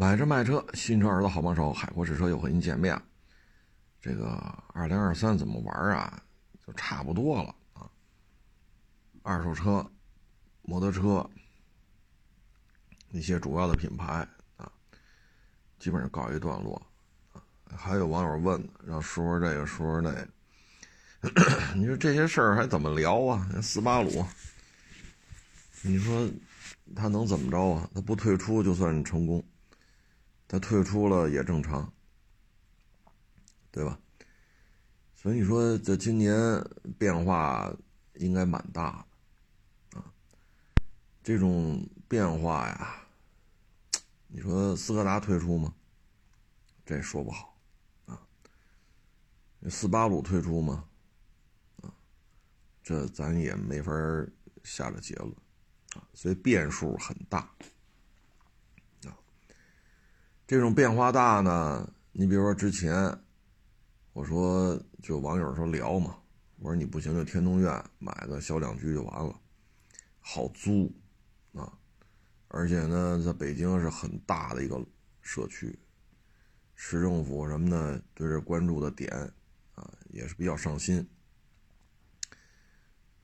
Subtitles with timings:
[0.00, 2.96] 买车卖车，新车儿子好帮手，海阔试车又和您见面。
[4.00, 4.28] 这个
[4.72, 6.22] 二零二三怎么玩啊？
[6.64, 7.90] 就差不多了啊。
[9.24, 9.84] 二手车、
[10.62, 11.28] 摩托车
[13.10, 14.24] 一些主要的品牌
[14.56, 14.70] 啊，
[15.80, 16.80] 基本上告一段落
[17.32, 17.42] 啊。
[17.76, 20.28] 还有网友问，让说说这个，说说那个。
[21.74, 23.48] 你说这些事儿还怎么聊啊？
[23.60, 24.24] 斯巴鲁，
[25.82, 26.30] 你说
[26.94, 27.90] 他能怎么着啊？
[27.92, 29.42] 他不退出就算成功。
[30.48, 31.92] 他退出了也正常，
[33.70, 34.00] 对吧？
[35.14, 36.34] 所以你说这今年
[36.98, 37.70] 变化
[38.14, 39.04] 应该蛮大
[39.90, 40.12] 的啊。
[41.22, 43.06] 这种变化呀，
[44.28, 45.74] 你说斯柯达退出吗？
[46.86, 47.60] 这说不好
[48.06, 48.26] 啊。
[49.68, 50.88] 斯巴鲁退出吗？
[51.82, 51.92] 啊，
[52.82, 53.92] 这咱也没法
[54.64, 55.30] 下个结论
[55.94, 56.08] 啊。
[56.14, 57.52] 所以变数很大。
[60.48, 63.14] 这种变化大呢，你比如说之前，
[64.14, 66.18] 我说就网友说聊嘛，
[66.56, 69.38] 我说你不行就天通苑买个小两居就完了，
[70.20, 70.90] 好租
[71.52, 71.70] 啊，
[72.48, 74.82] 而且呢，在北京是很大的一个
[75.20, 75.78] 社区，
[76.74, 79.12] 市政府什么的对这关注的点
[79.74, 81.06] 啊也是比较上心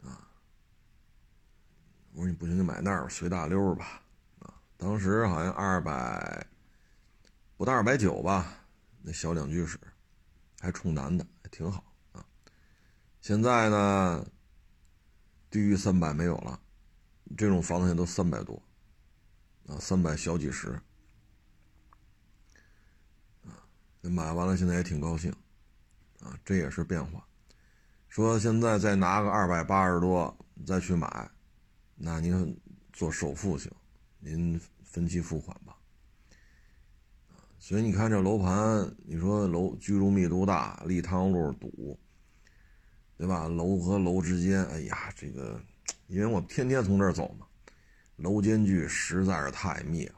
[0.02, 0.28] 啊，
[2.12, 4.02] 我说你不行就买那儿随大溜吧
[4.40, 6.46] 啊，当时好像二百。
[7.56, 8.66] 不到二百九吧，
[9.00, 9.78] 那小两居室，
[10.60, 12.26] 还冲南的，还挺好啊。
[13.20, 14.26] 现在呢，
[15.50, 16.60] 低于三百没有了，
[17.36, 18.60] 这种房子现在都三百多，
[19.66, 20.80] 啊，三百小几十，
[23.44, 23.54] 啊，
[24.02, 25.32] 买完了现在也挺高兴，
[26.20, 27.24] 啊，这也是变化。
[28.08, 31.30] 说现在再拿个二百八十多再去买，
[31.94, 32.60] 那您
[32.92, 33.70] 做首付行，
[34.18, 35.73] 您分期付款吧。
[37.66, 41.98] 所以你看这楼盘，你说楼居住密度大，立汤路堵，
[43.16, 43.48] 对吧？
[43.48, 45.58] 楼和楼之间，哎呀，这个，
[46.06, 47.46] 因为我天天从这儿走嘛，
[48.16, 50.14] 楼间距实在是太密了。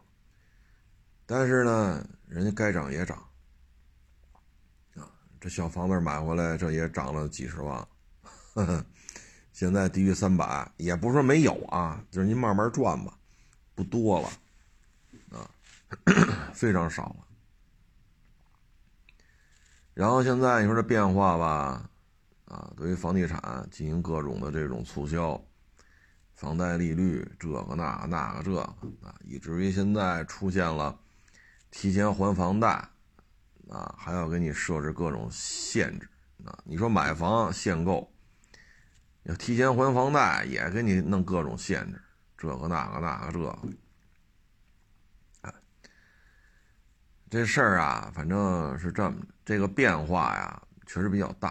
[1.25, 3.17] 但是呢，人家该涨也涨，
[4.97, 5.06] 啊，
[5.41, 7.89] 这小房子买回来，这也涨了几十万，
[9.53, 13.17] 现在低于三百，也不是说没有啊，就是您慢慢赚吧，
[13.77, 15.49] 不多了，啊，
[16.53, 17.25] 非常少了。
[19.97, 21.89] 然后现在你说这变化吧，
[22.45, 25.43] 啊，对于房地产进行各种的这种促销，
[26.34, 28.61] 房贷利率这个那个那个这个
[29.01, 30.99] 啊，以至于现在出现了
[31.71, 32.69] 提前还房贷，
[33.71, 36.06] 啊，还要给你设置各种限制
[36.45, 36.59] 啊。
[36.65, 38.12] 你说买房限购，
[39.23, 41.99] 要提前还房贷也给你弄各种限制，
[42.37, 43.59] 这个那个那个这个。
[47.31, 51.51] 这事儿啊，反正是这么，这个变化呀，确实比较大，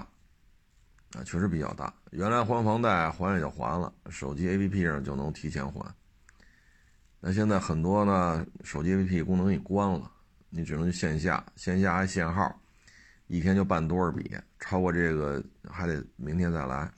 [1.13, 1.93] 啊，确实比较大。
[2.11, 5.95] 原来还房贷还也就还了，手机 APP 上就能提前还。
[7.21, 10.11] 那现在很多呢，手机 APP 功能给你关了，
[10.49, 12.53] 你只能去线下，线下还限号，
[13.27, 14.29] 一天就办多少笔，
[14.59, 16.91] 超过这个还得明天再来。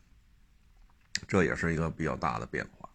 [1.27, 2.89] 这也是一个比较大的变化。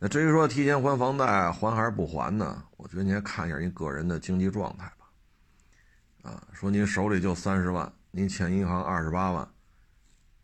[0.00, 2.64] 那至于说提前还房贷还还是不还呢？
[2.76, 4.92] 我觉得你还看一下你个人的经济状态。
[6.22, 9.48] 啊，说您手里就三十万，您欠银行二十八万，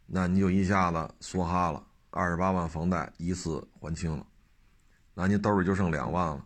[0.06, 4.26] 那你就一下子梭哈了，二十八万房贷一次还清了，
[5.14, 6.44] 那你兜里就剩两万了。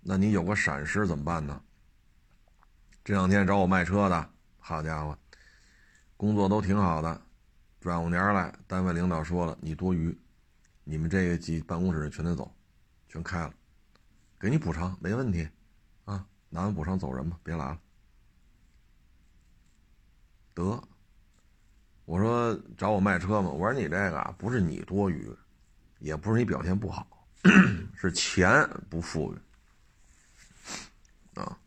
[0.00, 1.62] 那你有个闪失怎么办呢？
[3.02, 5.18] 这两天找我卖车的，好家伙，
[6.18, 7.22] 工作都挺好的，
[7.80, 10.14] 转过年来，单位领导说了，你多余。
[10.86, 12.54] 你们这个几办公室全得走，
[13.08, 13.54] 全开了，
[14.38, 15.48] 给你补偿没问题，
[16.54, 17.80] 拿完补偿走人吧，别来了。
[20.54, 20.80] 得，
[22.04, 25.28] 我说找我卖车嘛，我说你这个不是你多余，
[25.98, 27.26] 也不是你表现不好，
[27.96, 29.38] 是钱不富裕，
[31.34, 31.58] 啊，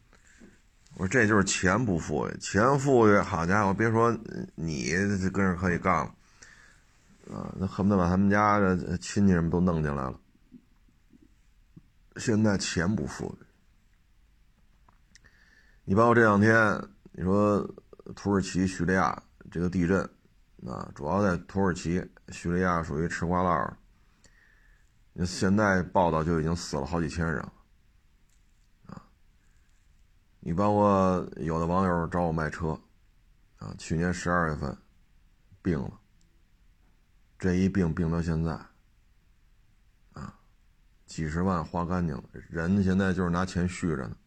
[0.93, 4.17] 我说这就是钱不富裕，钱富裕，好家伙，别说
[4.55, 4.89] 你
[5.33, 6.15] 跟人可以干了。
[7.29, 10.17] 啊，那恨不得把他们家的亲戚什么都弄进来了。
[12.15, 13.46] 现在钱不富裕，
[15.89, 17.65] 你包括这两天，你说
[18.13, 20.01] 土耳其、叙利亚这个地震，
[20.67, 23.77] 啊，主要在土耳其、叙利亚属于吃瓜烂
[25.13, 27.39] 那现在报道就已经死了好几千人，
[28.87, 29.01] 啊，
[30.41, 32.77] 你包括有的网友找我卖车，
[33.55, 34.77] 啊，去年十二月份
[35.61, 36.01] 病了。
[37.39, 38.51] 这一病病到现在，
[40.11, 40.37] 啊，
[41.05, 44.17] 几十万花干净了，人现在就是拿钱续着呢，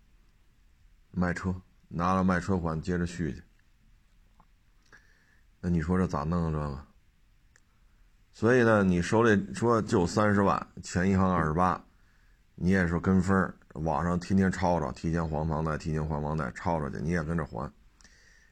[1.11, 1.55] 卖车
[1.89, 3.43] 拿了卖车款接着续去。
[5.61, 6.87] 那你说这咋弄这个？
[8.33, 11.85] 所以呢，你手里说就三十万，前银行二十八，
[12.55, 17.71] 你也是跟风网上天天吵吵，提前还房贷，提前还房贷，吵吵去，你也跟着还。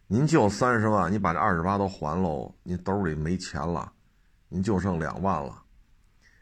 [0.06, 3.92] 您就三十万，你把这二十八都还喽，你兜里没钱了，
[4.48, 5.62] 您就剩两万了。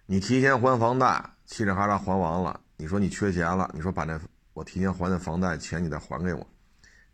[0.06, 1.06] 你提前还房贷，
[1.46, 4.18] 嘁哩哈喳还完了，你说你缺钱了，你说把那
[4.56, 6.46] 我提前还的房贷钱你再还给我，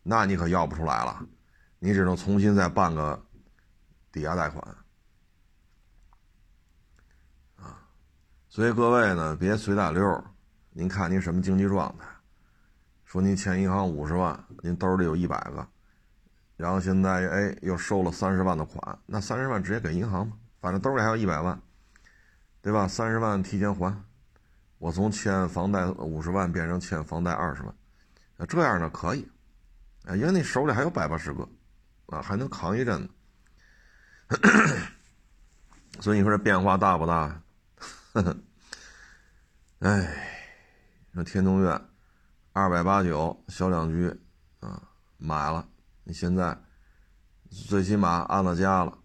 [0.05, 1.27] 那你可要不出来了，
[1.81, 3.21] 你只能重新再办个
[4.13, 4.65] 抵押贷款。
[7.57, 7.83] 啊，
[8.49, 10.25] 所以各位呢，别随大溜
[10.71, 12.07] 您看您什么经济状态？
[13.05, 15.67] 说您欠银行五十万，您兜里有一百个。
[16.57, 21.61] 然后现在哎又收了三十万的款，那三十万直接给银行吧，反正兜里还有一百万，
[22.61, 22.87] 对吧？
[22.87, 24.01] 三十万提前还，
[24.83, 27.73] 我从欠房贷五十万变成欠房贷二十万，
[28.37, 29.25] 那这样呢可以，
[30.05, 31.49] 啊，因为你手里还有百八十个，
[32.07, 33.11] 啊，还能扛一阵子。
[36.03, 37.41] 所以你说这变化大不大？
[39.79, 40.51] 哎，
[41.13, 41.81] 那天通苑
[42.53, 44.09] 二百八九小两居
[44.59, 44.83] 啊，
[45.17, 45.65] 买了。
[46.03, 46.59] 你现在
[47.69, 48.99] 最起码安了家了，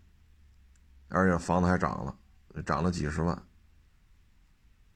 [1.10, 2.16] 而且房子还涨了，
[2.66, 3.47] 涨了几十万。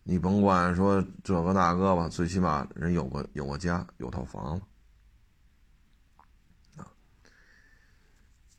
[0.04, 4.62] 你甭管说这个那个吧，最起码人有个有个家，有套房了。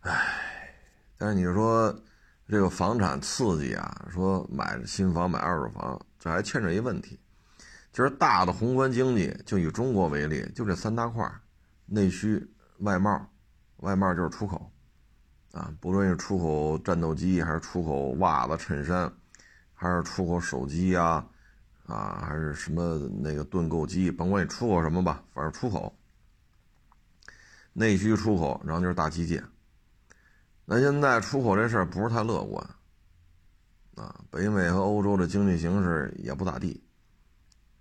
[0.01, 0.75] 唉，
[1.17, 1.95] 但是你说
[2.49, 7.21] 这个房产刺激啊，说买新房买二手房，这还牵扯一问题，
[7.93, 11.31] 就是大的宏观经济，就以中国为例，就这三大块
[11.87, 13.29] 内需、外贸。
[13.79, 14.71] 外贸就是出口，
[15.51, 19.13] 啊，不论是出口战斗机，还是出口袜子、衬衫，
[19.75, 21.27] 还是出口手机呀，
[21.93, 25.95] 啊，还是什么那个盾构机，甭管你出口什么吧，反正出口。
[27.75, 29.45] 内需出口，然后就是大基建。
[30.65, 32.67] 那现在出口这事儿不是太乐观，
[33.95, 36.83] 啊，北美和欧洲的经济形势也不咋地，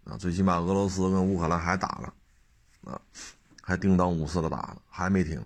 [0.04, 2.14] 啊，最起码俄罗斯跟乌克兰还打了，
[2.92, 3.00] 啊，
[3.62, 5.42] 还叮当五四的打了，还没停。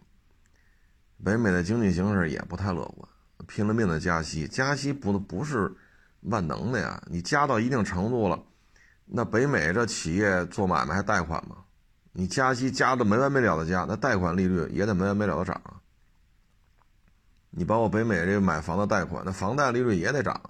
[1.24, 3.10] 北美的经济形势也不太乐观，
[3.48, 5.74] 拼了命的加息，加息不不是
[6.22, 7.04] 万能的呀。
[7.08, 8.44] 你加到一定程度了，
[9.06, 11.57] 那北美这企业做买卖还贷款吗？
[12.12, 15.62] 你加息加的没完没了的加，那贷款利率也得没完没了的涨。
[17.50, 20.42] 你包括北美这买房的贷款，那房贷利率也得涨，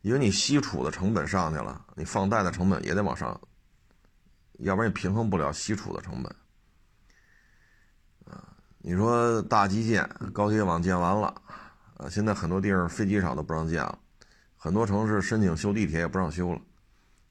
[0.00, 3.40] 因为你吸储的成本上去了，你放贷的成本也得往上，
[4.58, 6.34] 要不然你平衡不了吸储的成本。
[8.26, 11.34] 啊你说大基建，高铁网建完了，
[11.96, 13.98] 啊，现在很多地方飞机场都不让建了，
[14.56, 16.60] 很多城市申请修地铁也不让修了，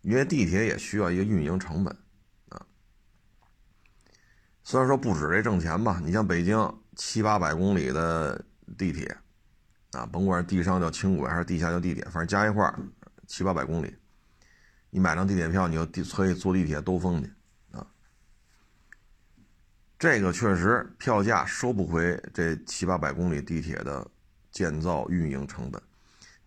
[0.01, 1.95] 因为地铁也需要一个运营成本，
[2.49, 2.65] 啊，
[4.63, 8.43] 虽然说不止这挣钱吧，你像北京七八百公里的
[8.77, 9.17] 地铁，
[9.91, 12.73] 啊，甭管地上叫轻轨还是地下叫地铁，反正加一块
[13.27, 13.95] 七八百公里，
[14.89, 17.31] 你买张地铁票，你就地可以坐地铁兜风去。
[19.99, 24.09] 这个确实票价收不回这七八百公里地铁的
[24.49, 25.79] 建造运营成本，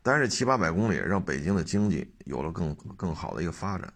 [0.04, 3.90] 但是七八百公里让北京的经济有了更更好的一个发展。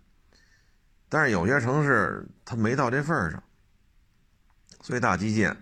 [1.08, 3.42] 但是有些城市它没到这份上，
[4.80, 5.54] 所以大基建，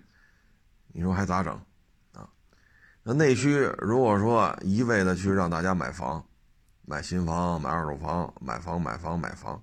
[0.87, 1.53] 你说还咋整
[2.13, 2.29] 啊？
[3.03, 6.25] 那内需如果说一味的去让大家买房、
[6.87, 9.61] 买新房、买二手房、买房、买房、买房，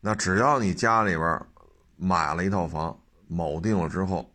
[0.00, 1.40] 那只要你家里边
[1.96, 2.96] 买了一套房。
[3.28, 4.32] 锚定了之后，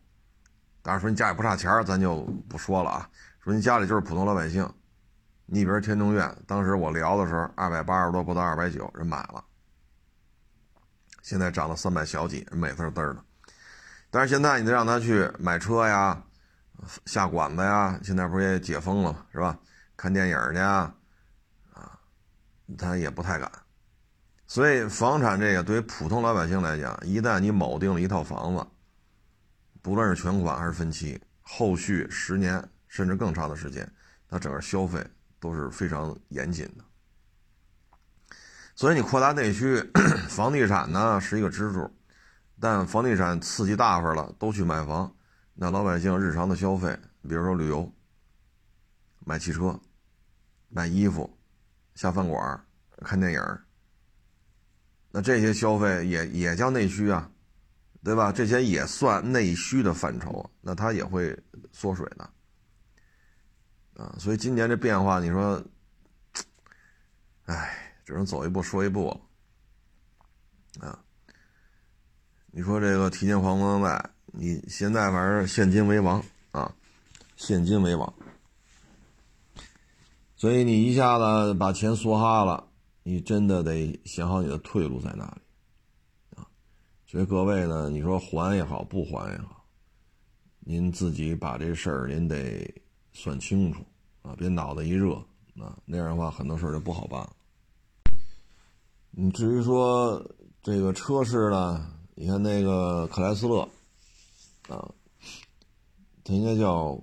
[0.82, 3.10] 当然说你家里不差钱咱就不说了啊。
[3.40, 4.70] 说你家里就是普通老百姓，
[5.54, 9.44] 你比如天通苑，当时我聊的时候，二百八十多不到二百九，人买了，
[11.22, 13.18] 现在涨了三百小几，人每次嘚的。
[14.10, 16.24] 但是现在你再让他去买车呀、
[17.06, 19.60] 下馆子呀，现在不是也解封了是吧？
[19.98, 20.96] 看电影去啊，
[21.74, 22.00] 啊，
[22.78, 23.52] 他也不太敢。
[24.48, 28.66] 所以房产这个对于普通老百姓来讲，一旦你锚定了一套房子，
[29.82, 33.86] 不论是全款还是分期，后续十年甚至更长的时间，
[34.30, 35.06] 它整个消费
[35.42, 36.86] 都是非常严谨的。
[38.76, 39.84] 所以你扩大内需，
[40.30, 41.94] 房地产呢是一个支柱，
[42.62, 45.14] 但房地产刺激大发了，都去买房，
[45.54, 47.92] 那老百姓日常的消费，比如说旅游、
[49.26, 49.78] 买汽车、
[50.70, 51.38] 买衣服、
[51.96, 52.66] 下饭馆、
[53.00, 53.60] 看电影，
[55.12, 57.30] 那这些消费也也叫内需啊。
[58.04, 58.32] 对吧？
[58.32, 61.38] 这些也算内需的范畴，那它也会
[61.72, 62.28] 缩水的，
[64.02, 65.64] 啊，所以今年这变化，你说，
[67.46, 69.08] 哎，只能走一步说一步
[70.80, 71.00] 了，啊，
[72.48, 76.74] 你说这个提前还房贷，你现在反正现金为王啊，
[77.36, 78.12] 现金为王，
[80.36, 82.72] 所以你一下子把钱梭哈了，
[83.04, 86.48] 你真的得想好你的退路在哪里啊。
[87.06, 89.64] 所以各位呢，你说还也好，不还也好，
[90.62, 92.68] 您自己把这事儿您得
[93.14, 93.86] 算清楚
[94.22, 95.16] 啊，别脑子一热
[95.60, 97.30] 啊，那样的话很多事就不好办了。
[99.12, 100.24] 你至于说
[100.64, 103.62] 这个车市呢，你看那个克莱斯勒，
[104.70, 104.90] 啊，
[106.24, 106.98] 它应该叫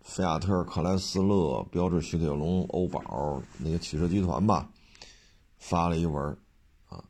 [0.00, 4.68] 菲亚特克莱斯勒标致雪铁龙欧宝那个汽车集团吧，
[5.58, 6.24] 发了一文
[6.88, 7.02] 啊，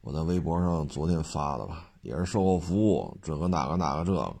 [0.00, 4.36] 我在微博上昨天发的吧，也是售后服务，这个那个那个这个，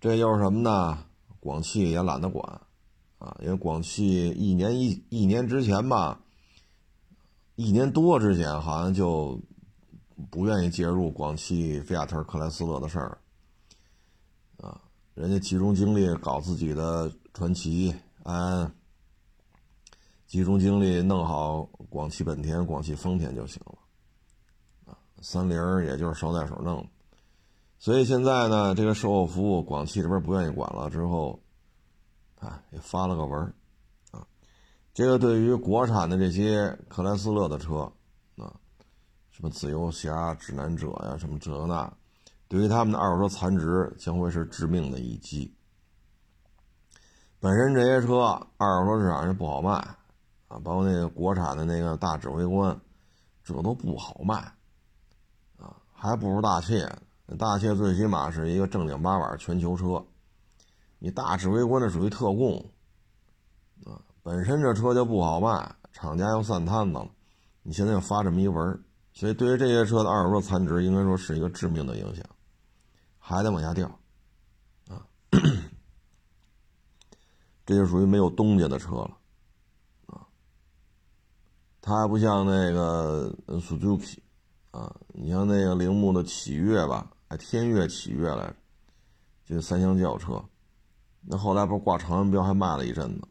[0.00, 0.98] 这就是什么呢？
[1.40, 2.60] 广汽也懒得管，
[3.24, 6.20] 啊，因为广汽一年一一年之前吧。
[7.56, 9.40] 一年多之前，好像就
[10.28, 13.18] 不愿意介入广汽菲亚特克莱斯勒的事儿，
[14.56, 14.80] 啊，
[15.14, 18.74] 人家集中精力搞自己的传奇安，
[20.26, 26.84] 集中精力弄好广汽本田、广汽丰田就行了，啊，三菱也就是捎带手弄，
[27.78, 31.40] 所以现在呢，这个售后服务广汽这边不愿意管了之后，
[32.44, 33.54] 啊，也发了个文儿。
[34.92, 37.90] 这个对于国产的这些克莱斯勒的车，
[38.36, 38.54] 啊，
[39.30, 41.92] 什么自由侠、指南者呀，什么这那，
[42.46, 45.52] 对于他们的二手车残值将会是致命的一击。
[47.40, 48.20] 本身这些车
[48.56, 49.72] 二手车市场上不好卖，
[50.46, 52.80] 啊，包括那个国产的那个大指挥官，
[53.42, 54.36] 这都不好卖，
[55.58, 56.88] 啊，还不如大切。
[57.36, 60.04] 大切最起码是一个正经八百全球车，
[61.04, 62.56] 你大指挥官那属于特供
[63.84, 64.00] 啊。
[64.22, 67.06] 本身这车就不好卖，厂家又散摊子了，
[67.62, 68.82] 你现在又发这么一文，
[69.12, 72.24] 所以对于这些车的二手车残值，应该说是一个致命的影响，
[73.18, 73.86] 还得往下掉，
[74.88, 75.04] 啊，
[77.66, 79.18] 这就属于没有东家的车了，
[80.06, 80.26] 啊，
[81.82, 84.20] 它还不像那个 Suzuki，
[84.70, 88.56] 啊，你像那个铃木的启悦吧，哎，天悦启悦来着，
[89.44, 90.42] 就是三厢轿车，
[91.26, 93.28] 那后来不是挂长安标还卖了一阵子。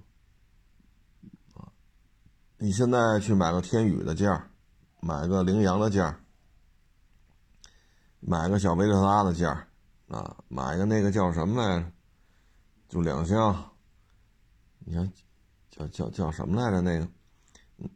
[2.57, 4.31] 你现在去买个天宇的件，
[5.01, 6.15] 买个羚羊的件，
[8.21, 9.49] 买个小维特拉的件，
[10.07, 11.91] 啊，买个那个叫什么来着？
[12.87, 13.71] 就两厢。
[14.79, 15.11] 你看，
[15.69, 16.79] 叫叫叫什么来着？
[16.79, 17.07] 那个，
[17.79, 17.89] 嗯，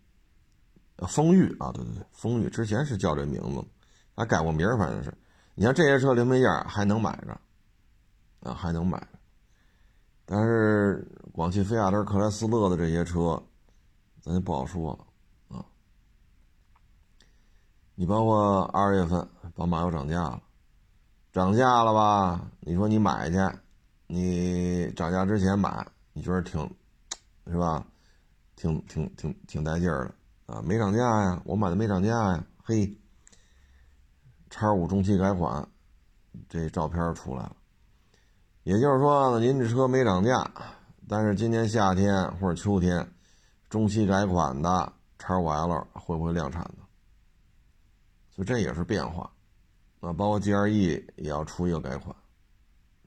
[1.08, 3.66] 风裕啊，对对对，风裕之前是叫这名字，
[4.16, 5.18] 还改过名儿，反正是。
[5.56, 7.40] 你看这些车零配件还能买着，
[8.42, 9.02] 啊，还能买。
[10.28, 13.42] 但是广汽菲亚特克莱斯勒的这些车。
[14.20, 15.64] 咱就不好说了啊！
[17.96, 20.42] 你包括二月份，宝马又涨价了，
[21.32, 22.46] 涨价了吧？
[22.60, 23.38] 你说你买去，
[24.06, 26.60] 你涨价之前买，你觉得挺，
[27.46, 27.88] 是吧？
[28.58, 30.62] 挺挺挺挺带劲儿的啊！
[30.62, 33.00] 没涨价呀，我买的没涨价呀，嘿，
[34.50, 35.66] 叉五中期改款，
[36.50, 37.56] 这照片出来了，
[38.68, 40.46] 也就是说呢，您这车没涨价，
[41.08, 43.10] 但是今年夏天或者秋天。
[43.70, 46.84] 中期改款的叉五 L 会不会量产呢？
[48.30, 49.32] 所以这也是变化，
[50.02, 52.14] 啊，包括 G R E 也要出一个改款，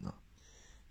[0.03, 0.15] 啊，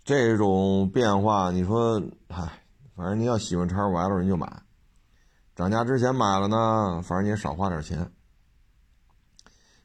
[0.04, 2.48] 这种变化，你说，嗨，
[2.94, 4.62] 反正你要喜欢叉五 L，你就买，
[5.56, 8.08] 涨价之前买了呢，反正你也少花点钱，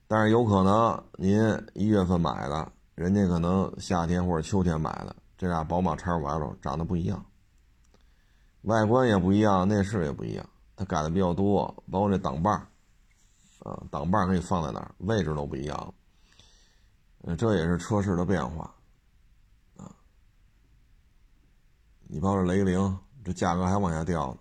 [0.07, 1.39] 但是有可能您
[1.73, 7.23] 一月份买的，人家可能夏天或者秋天买的，这俩宝马叉五 L 长得不一样。
[8.61, 12.53] 外观也不一样，内饰也不一样，它改的比较多，包括这挡把
[13.59, 15.93] 啊，挡把可以放在哪儿，位置都不一样，
[17.37, 18.73] 这也是车市的变化，
[19.77, 19.93] 啊，
[22.07, 24.35] 你包括雷凌，这价格还往下掉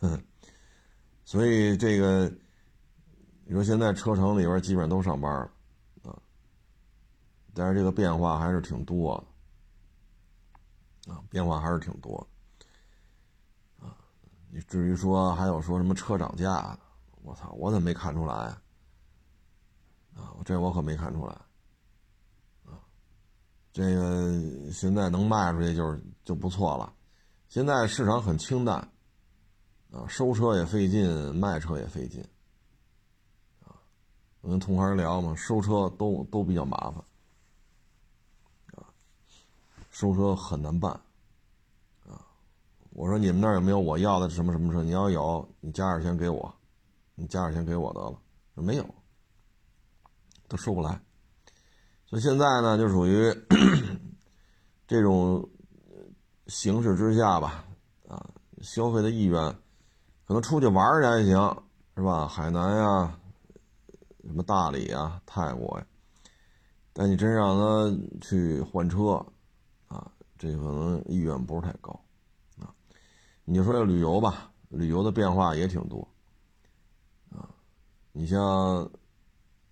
[0.00, 0.20] 呢，
[1.24, 2.30] 所以这个，
[3.44, 5.50] 你说现在车城里边基本上都上班了，
[7.54, 9.22] 但是这个变化还是挺多
[11.04, 12.26] 的，啊，变化还是挺多的。
[14.52, 16.76] 你至于说还有说什么车涨价，
[17.22, 18.34] 我操，我怎么没看出来？
[20.16, 21.32] 啊，这我可没看出来。
[22.66, 22.82] 啊，
[23.72, 26.92] 这个现在能卖出去就是就不错了。
[27.48, 28.76] 现在市场很清淡，
[29.92, 32.20] 啊，收车也费劲，卖车也费劲。
[33.64, 33.78] 啊，
[34.40, 37.04] 我跟同行聊嘛，收车都都比较麻烦。
[40.00, 40.90] 收车很难办。
[42.06, 42.24] 啊
[42.88, 44.82] 我说你们那儿有没有我要的什么什么车？
[44.82, 46.54] 你要有，你加点钱给我，
[47.14, 48.18] 你加点钱给我得了。
[48.54, 48.94] 没有，
[50.48, 50.98] 都收不来。
[52.06, 53.30] 所以现在呢，就属于
[54.88, 55.46] 这种
[56.46, 57.62] 形势之下吧，
[58.08, 58.26] 啊，
[58.62, 59.54] 消费的意愿
[60.24, 61.62] 可能出去玩去还行，
[61.94, 62.26] 是吧？
[62.26, 63.18] 海南呀，
[64.24, 65.86] 什么大理呀、泰国呀，
[66.94, 69.22] 但你真让他去换车，
[70.40, 71.92] 这可能意愿不是太高，
[72.58, 72.72] 啊，
[73.44, 76.08] 你说这旅游吧，旅游的变化也挺多，
[77.28, 77.46] 啊，
[78.12, 78.90] 你像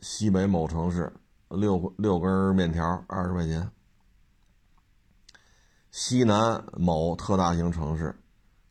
[0.01, 1.13] 西北某城市。
[1.51, 3.73] 六六根面条二十块钱。
[5.91, 8.15] 西南某特大型城市，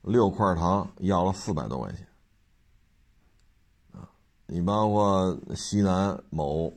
[0.04, 2.08] 六块糖要了四百多块钱。
[3.94, 4.08] 啊，
[4.46, 6.72] 你包括西南某，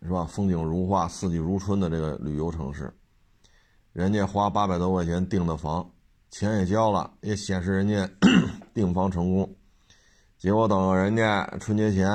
[0.00, 0.24] 是吧？
[0.24, 2.95] 风景如画、四季如春的这个旅游城市，
[3.96, 5.90] 人家花八百多块钱订的房，
[6.28, 8.06] 钱也交了，也显示人家
[8.74, 9.56] 订房成功。
[10.36, 12.06] 结果等人家春节前，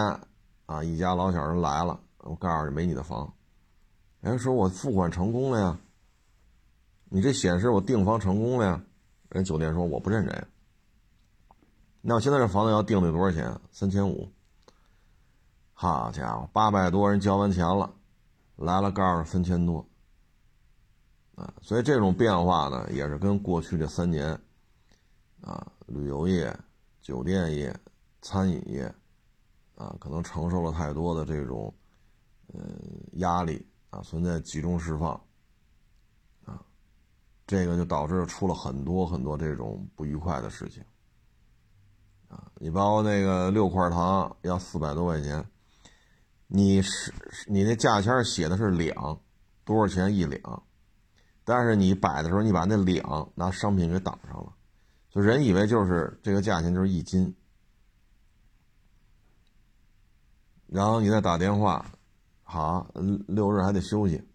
[0.67, 1.99] 啊，一家老小人来了。
[2.19, 3.33] 我告诉你，没你的房。
[4.19, 5.79] 人家说我付款成功了呀，
[7.09, 8.83] 你这显示我订房成功了呀。
[9.29, 10.47] 人酒店说我不认人。
[12.01, 13.59] 那我现在这房子要订得多少钱？
[13.71, 14.31] 三千五。
[15.73, 17.91] 好家伙，八百多人交完钱了，
[18.55, 19.83] 来了告诉三千多。
[21.35, 24.29] 啊，所以这种变化呢，也是跟过去这三年，
[25.41, 26.55] 啊，旅游业、
[27.01, 27.75] 酒店业、
[28.21, 28.83] 餐饮业，
[29.75, 31.73] 啊，可能承受了太多的这种。
[32.53, 32.61] 嗯，
[33.13, 35.13] 压力啊，存在集中释放，
[36.43, 36.61] 啊，
[37.47, 40.83] 这个就导致出了很多很多这种不愉快的事情，
[42.27, 45.49] 啊，你包括那个六块糖要四百多块钱，
[46.47, 47.13] 你是
[47.47, 49.17] 你那价签写的是两，
[49.63, 50.63] 多少钱一两，
[51.53, 54.53] 但是你摆的时候你把那两拿商品给挡上了，
[55.09, 57.35] 就人以为就是这个价钱就是一斤，
[60.67, 61.85] 然后你再打电话。
[62.41, 62.87] 好，
[63.27, 64.25] 六日还得休息，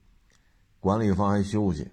[0.79, 1.91] 管理方还休息。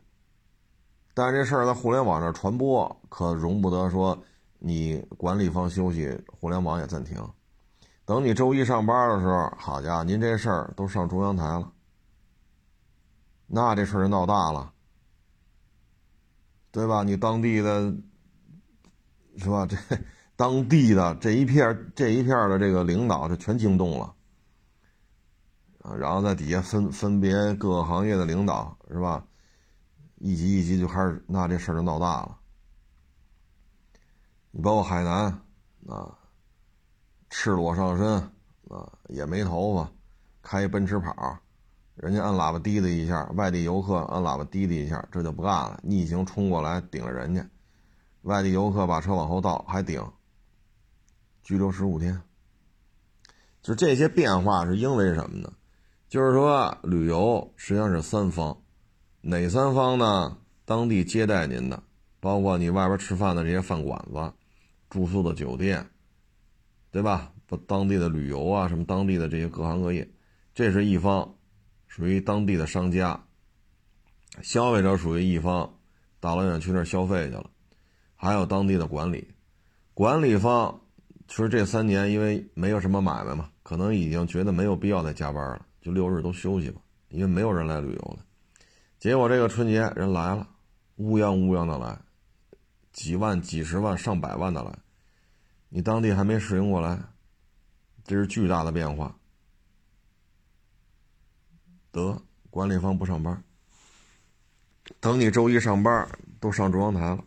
[1.14, 4.22] 但是这事儿在互联网上传播，可容不得说
[4.60, 7.18] 你管理方休息，互联网也暂停。
[8.04, 11.72] 等你周一上班的时候，好家伙，您这事儿都上中央台了，
[13.48, 14.73] 那这事儿就闹大了，
[16.74, 17.04] 对吧？
[17.04, 17.94] 你当地的，
[19.38, 19.64] 是吧？
[19.68, 19.78] 这
[20.36, 24.16] 当地的这一片这一片的这个领导就全惊动了。
[25.84, 29.24] 啊，然后在底下分分别各个行业的领导是吧？
[30.18, 32.40] 一级一级就开始，那这事儿就闹大了。
[34.50, 35.26] 你包括海南
[35.88, 36.18] 啊，
[37.30, 38.16] 赤裸上身
[38.70, 39.92] 啊，也没头发，
[40.42, 41.38] 开奔驰跑，
[41.96, 47.48] 人家按喇叭滴的一下，外地游客按喇叭滴的一下，这就不干了，逆行冲过来顶了人家，
[48.24, 50.04] 外地游客把车往后倒还顶，
[51.44, 52.22] 拘留十五天。
[53.62, 55.54] 就这些变化是因为什么呢？
[56.10, 58.58] 就是说，旅游实际上是三方，
[59.22, 60.38] 哪三方呢？
[60.66, 61.84] 当地接待您的，
[62.20, 64.34] 包括你外边吃饭的这些饭馆子、
[64.90, 65.90] 住宿的酒店，
[66.90, 67.32] 对吧？
[67.46, 70.10] 不，当地的旅游啊，什么当地的这些各行各业，
[70.54, 71.36] 这是一方，
[71.96, 73.24] 属于当地的商家。
[74.42, 75.72] 消费者属于一方，
[76.20, 77.48] 大老远去那儿消费去了。
[78.16, 79.28] 还有当地的管理，
[79.94, 80.82] 管理方
[81.28, 85.64] 其实这三年因为没有什么买卖嘛，可能已经觉得没有必要再加班了。
[85.82, 88.26] 就六日都休息吧，因为没有人来旅游了。
[88.98, 90.48] 结果这个春节人来了，
[90.96, 91.96] 乌泱乌泱的来，
[92.92, 94.76] 几万、几十万、上百万的来，
[95.70, 97.00] 你当地还没适应过来，
[98.04, 99.16] 这是巨大的变化。
[101.94, 103.42] 得管理方不上班，
[105.00, 106.06] 等你周一上班
[106.42, 107.24] 都上中央台了，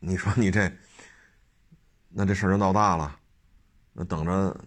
[0.00, 0.76] 你说你这，
[2.08, 3.20] 那这事儿就闹大了，
[3.92, 4.60] 那等着。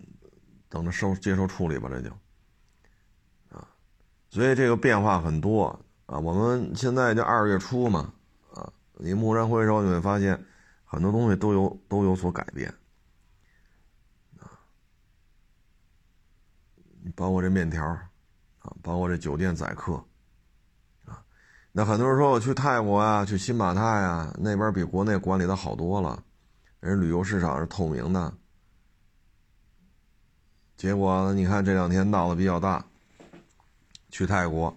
[0.70, 2.10] 等着收接受处理吧，这就
[3.48, 3.66] 啊，
[4.30, 5.68] 所以这个变化很多
[6.08, 6.20] 啊。
[6.20, 8.14] 我们现在就二月初嘛，
[8.54, 10.46] 啊，你蓦然回首，你会发现
[10.84, 12.70] 很多东西都有都有所改变
[14.42, 14.60] 啊。
[16.76, 17.84] 你包括这面条
[18.60, 19.94] 啊，包括这酒店宰客
[21.06, 21.24] 啊。
[21.72, 26.24] 那很多人说我去泰国啊，去新马泰啊，那边比国内管理的好多了，
[26.80, 28.34] 人旅游市场是透明的。
[30.76, 32.86] 结果你看这两天闹得比较大。
[34.10, 34.74] 去泰国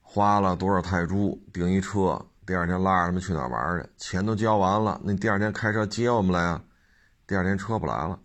[0.00, 3.88] 花了多少泰铢订一车，第二天拉着他们去哪玩去？
[3.98, 6.64] 钱都交完了，那第二天开车接我们来啊？
[7.26, 8.18] 第二天车不来了，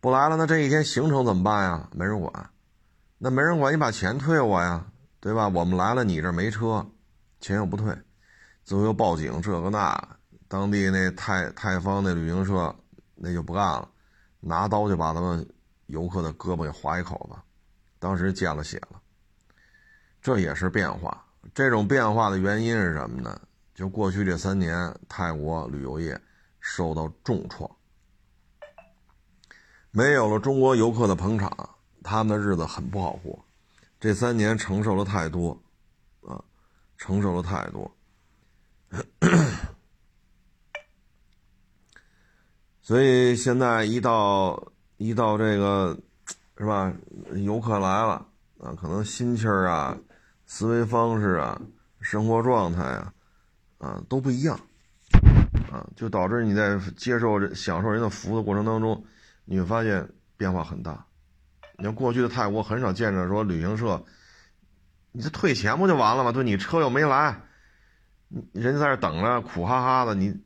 [0.00, 1.88] 不来了，那这一天行程怎么办呀？
[1.92, 2.50] 没人管，
[3.18, 4.86] 那没人管，你把钱退我呀，
[5.20, 5.48] 对吧？
[5.48, 6.86] 我们来了，你这没车，
[7.40, 7.96] 钱又不退，
[8.64, 10.16] 最后又报警，这个那，
[10.48, 12.74] 当地那泰泰方那旅行社
[13.14, 13.88] 那就不干了，
[14.40, 15.46] 拿刀就把他们。
[15.88, 17.38] 游客的胳膊给划一口子，
[17.98, 19.00] 当时见了血了。
[20.20, 23.40] 这也是变化，这种变化的原因是什么呢？
[23.74, 26.20] 就过去这三年，泰国旅游业
[26.60, 27.70] 受到重创，
[29.90, 31.70] 没有了中国游客的捧场，
[32.02, 33.44] 他们的日子很不好过。
[34.00, 35.60] 这三年承受了太多，
[36.22, 36.42] 啊，
[36.96, 37.90] 承受了太多，
[42.80, 45.98] 所以现在一到一到这个，
[46.56, 46.92] 是吧？
[47.34, 48.26] 游客来了
[48.60, 49.98] 啊，可能心气儿啊、
[50.46, 51.60] 思维方式啊、
[52.00, 53.12] 生活状态啊。
[53.78, 54.58] 啊，都不一样，
[55.70, 59.04] 啊，就导致你在接受、享受人的服务的过程当中，
[59.50, 60.06] 你会发现
[60.36, 61.06] 变化很大。
[61.78, 64.04] 你看过去的泰国很少见着说旅行社，
[65.10, 66.30] 你这退钱不就完了吗？
[66.30, 67.40] 对你车又没来，
[68.52, 70.38] 人家在这等着，苦哈哈的，你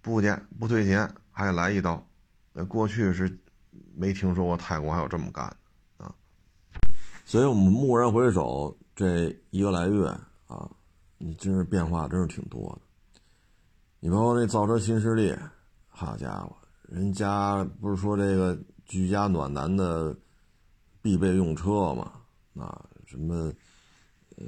[0.00, 2.04] 不去不退钱还得来一刀。
[2.52, 3.38] 那过去是
[3.94, 5.46] 没听说过泰国还有这么干
[5.96, 6.14] 的啊。
[7.24, 10.08] 所以我们蓦然回首，这一个来月
[10.48, 10.68] 啊。
[11.24, 13.20] 你真是变化真是挺多的，
[14.00, 15.32] 你包括那造车新势力，
[15.88, 16.56] 好家伙，
[16.92, 20.14] 人家不是说这个居家暖男的
[21.00, 22.12] 必备用车嘛？
[22.54, 23.50] 啊，什么，
[24.36, 24.44] 呃，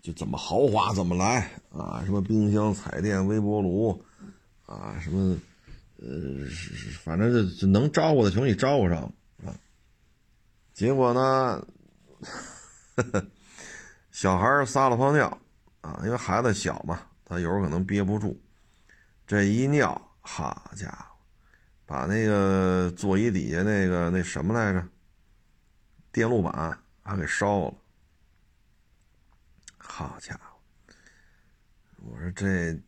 [0.00, 2.04] 就怎么豪华怎么来啊？
[2.04, 4.00] 什么冰箱、彩电、微波炉，
[4.66, 5.36] 啊，什么，
[5.96, 6.46] 呃，
[7.02, 9.02] 反正就能招呼的全给你招呼上
[9.44, 9.50] 啊。
[10.72, 11.66] 结果呢，
[14.12, 15.36] 小孩撒了泡尿。
[15.80, 18.40] 啊，因为孩子小嘛，他有时候可能憋不住，
[19.26, 21.05] 这一尿，好家伙，
[21.86, 24.86] 把那个座椅底下那个那什么来着，
[26.12, 27.74] 电路板还给烧了。
[29.78, 30.94] 好家伙，
[32.02, 32.78] 我说这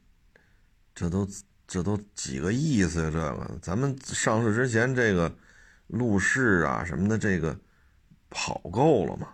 [0.95, 1.27] 这都
[1.67, 3.11] 这都几个意思呀？
[3.11, 5.35] 这个咱们上市之前这个
[5.87, 7.59] 路试啊什么的，这个
[8.29, 9.29] 跑够了吗？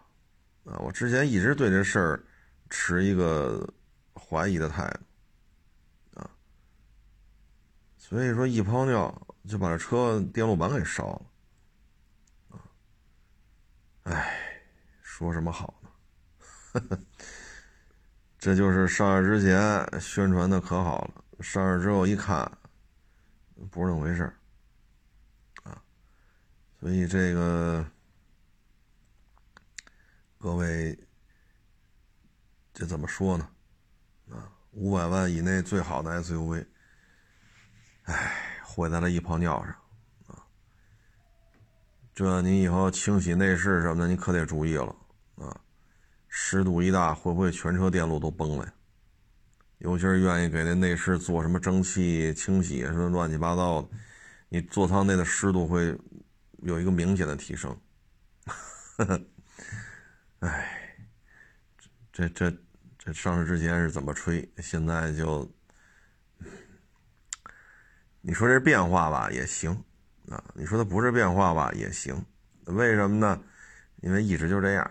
[0.66, 2.24] 啊，我之前一直对这事儿。
[2.70, 3.64] 持一个
[4.14, 6.30] 怀疑的态度啊，
[7.96, 11.26] 所以说一泡尿就把这车电路板给烧了
[12.50, 12.60] 啊！
[14.04, 14.62] 哎，
[15.02, 15.90] 说什么好呢？
[18.38, 22.50] 这就是上市之前宣传的可好了，上市之后一看，
[23.70, 24.32] 不是那么回事
[25.62, 25.82] 啊！
[26.80, 27.86] 所以这个
[30.38, 30.98] 各位。
[32.76, 33.48] 这怎么说呢？
[34.30, 36.66] 啊，五百万以内最好的 SUV，
[38.02, 39.72] 哎，毁在了一泡尿上，
[40.26, 40.42] 啊，
[42.12, 44.96] 这你以后清洗内饰什么的，你可得注意了，
[45.36, 45.56] 啊，
[46.28, 48.74] 湿度一大，会不会全车电路都崩了呀？
[49.78, 53.88] 尤其是愿意给那内饰做什么蒸汽清洗什么乱七八糟的，
[54.48, 55.96] 你座舱内的湿度会
[56.62, 57.78] 有一个明显的提升，
[60.40, 60.96] 哎，
[62.12, 62.52] 这这。
[63.06, 64.50] 这上市之前是怎么吹？
[64.62, 65.46] 现在就，
[68.26, 69.70] 你说这变化吧也行，
[70.30, 72.24] 啊，你说它不是变化吧也行，
[72.64, 73.38] 为什么呢？
[74.00, 74.90] 因为一直就这样。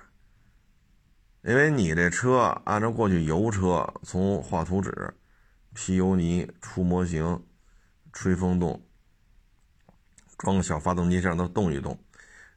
[1.42, 5.12] 因为你这车按照过去油车，从画图纸、
[5.74, 7.44] 批油泥、出模型、
[8.14, 8.80] 吹风洞、
[10.38, 11.98] 装个小发动机，让它动一动，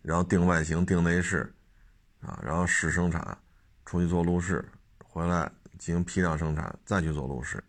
[0.02, 1.50] 然后定外形、定内饰，
[2.20, 3.38] 啊，然后试生产，
[3.86, 4.62] 出去做路试。
[4.98, 7.64] 回来进行批量生产，再去做路试，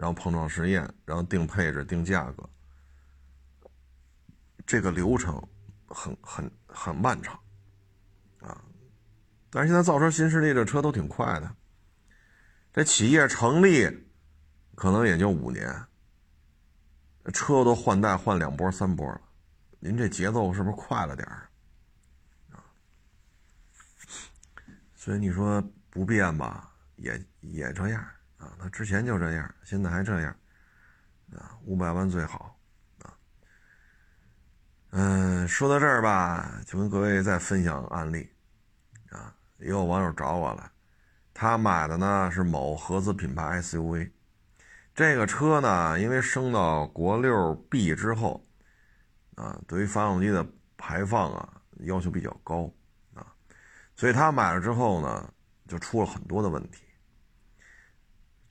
[0.00, 2.48] 然后碰撞实验，然后定配置、定价格，
[4.66, 5.38] 这个流程
[5.86, 7.38] 很很很漫长
[8.40, 8.64] 啊！
[9.50, 11.54] 但是现在造车新势力这车都挺快的，
[12.72, 13.86] 这企业成立
[14.74, 15.70] 可能也就五年，
[17.34, 19.20] 车都换代换两波三波了，
[19.80, 21.50] 您这节奏是不是快了点儿
[22.52, 22.64] 啊？
[24.96, 26.72] 所以你说不变吧？
[26.96, 28.02] 也也这样
[28.40, 30.34] 啊，他之前就这样，现在还这样
[31.36, 32.58] 啊，五百万最好
[33.02, 33.12] 啊。
[34.92, 38.28] 嗯，说到这儿吧，就跟各位再分享案例
[39.10, 39.34] 啊。
[39.58, 40.72] 也有网友找我了，
[41.34, 44.10] 他买的呢是某合资品牌 SUV，
[44.94, 48.42] 这个车呢，因为升到国六 B 之后
[49.34, 50.44] 啊，对于发动机的
[50.78, 52.72] 排放啊要求比较高
[53.12, 53.26] 啊，
[53.94, 55.30] 所以他买了之后呢，
[55.68, 56.84] 就出了很多的问题。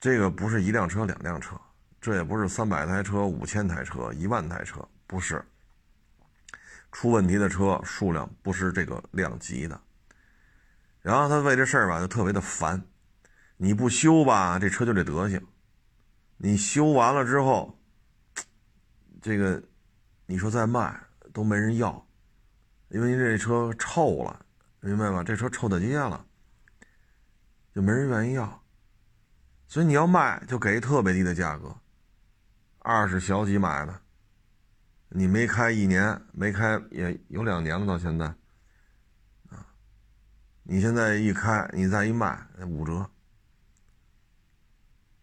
[0.00, 1.54] 这个不是一辆车、两辆车，
[2.00, 5.44] 这也不是三百台车、五千台车、一万台车，不是。
[6.90, 9.78] 出问题的车数量不是这个量级的。
[11.02, 12.82] 然后他为这事儿吧，就特别的烦。
[13.58, 15.38] 你不修吧，这车就这德行；
[16.38, 17.78] 你修完了之后，
[19.20, 19.62] 这个
[20.24, 20.98] 你说再卖
[21.32, 22.06] 都没人要，
[22.88, 24.44] 因为这车臭了，
[24.80, 25.22] 明白吧？
[25.22, 26.24] 这车臭大街了，
[27.74, 28.62] 就没人愿意要。
[29.70, 31.72] 所以你要卖，就给特别低的价格，
[32.80, 34.00] 二十小几买的，
[35.10, 38.26] 你没开一年，没开也有两年了，到现在，
[39.48, 39.64] 啊，
[40.64, 43.08] 你现在一开，你再一卖，五折。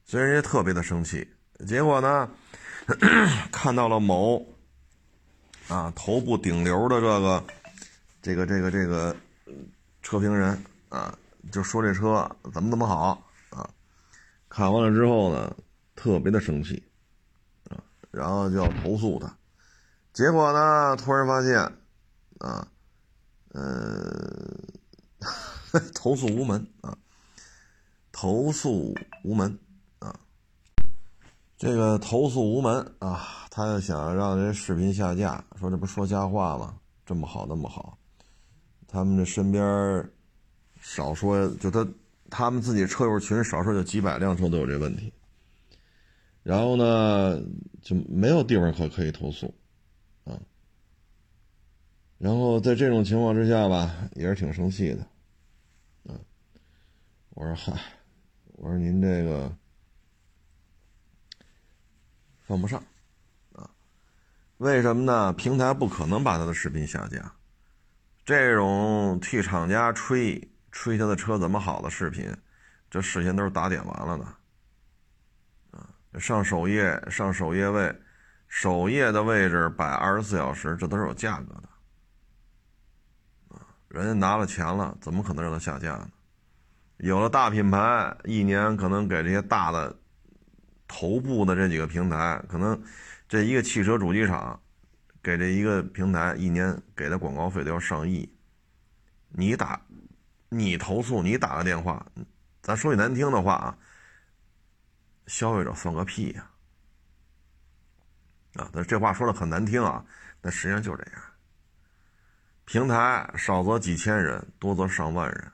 [0.05, 1.29] 所以人家特别的生气，
[1.67, 2.29] 结果呢，
[3.51, 4.47] 看到了某，
[5.67, 7.43] 啊，头部顶流的这个，
[8.21, 9.13] 这个这个这个
[10.01, 10.57] 车评人
[10.87, 11.13] 啊，
[11.51, 13.26] 就说这车怎么怎么好，
[14.57, 15.55] 看完了之后呢，
[15.95, 16.81] 特别的生气，
[17.69, 17.77] 啊，
[18.09, 19.37] 然后就要投诉他，
[20.13, 21.59] 结果呢，突然发现，
[22.39, 22.67] 啊，
[23.49, 24.57] 呃，
[25.93, 26.97] 投诉无门啊，
[28.11, 29.59] 投诉无门
[29.99, 30.19] 啊。
[31.55, 36.79] 这个投诉无门啊，他要想让人视频下架，说这不说瞎话吗？
[37.05, 37.95] 这么好那么好，
[38.87, 40.09] 他们这身边
[40.81, 41.87] 少说就他
[42.29, 45.13] 他们自己车友群少说就几百辆车都有这问题，
[46.43, 47.41] 然后呢
[47.81, 49.53] 就没有地方可可以投诉
[50.23, 50.39] 啊，
[52.17, 55.07] 然后在这种情况之下吧，也是挺生气的，
[56.05, 56.19] 嗯，
[57.31, 57.73] 我说嗨，
[58.53, 59.55] 我说您这个。
[62.47, 62.81] 犯不上，
[63.51, 63.69] 啊，
[64.55, 65.33] 为什么呢？
[65.33, 67.33] 平台不可能把他的视频下架。
[68.23, 72.35] 这种替厂家吹吹他的车怎么好的视频，
[72.89, 77.95] 这事先都是打点完了的，啊，上首页上首页位，
[78.47, 81.69] 首页的位置摆二十四小时，这都是有价格的，
[83.55, 86.09] 啊，人家拿了钱了，怎么可能让他下架呢？
[86.97, 89.95] 有了大品牌，一年可能给这些大的。
[90.89, 92.81] 头部的这几个平台，可能
[93.27, 94.57] 这一个汽车主机厂
[95.21, 98.33] 给这一个平台一年给的广告费都要上亿。
[99.27, 99.81] 你打，
[100.49, 102.05] 你投诉，你打个电话，
[102.61, 103.77] 咱说句难听的话啊，
[105.27, 106.49] 消费者算个屁呀！
[108.55, 110.05] 啊，但这话说的很难听啊，
[110.41, 111.21] 但实际上就这样。
[112.65, 115.51] 平台少则几千人，多则上万人，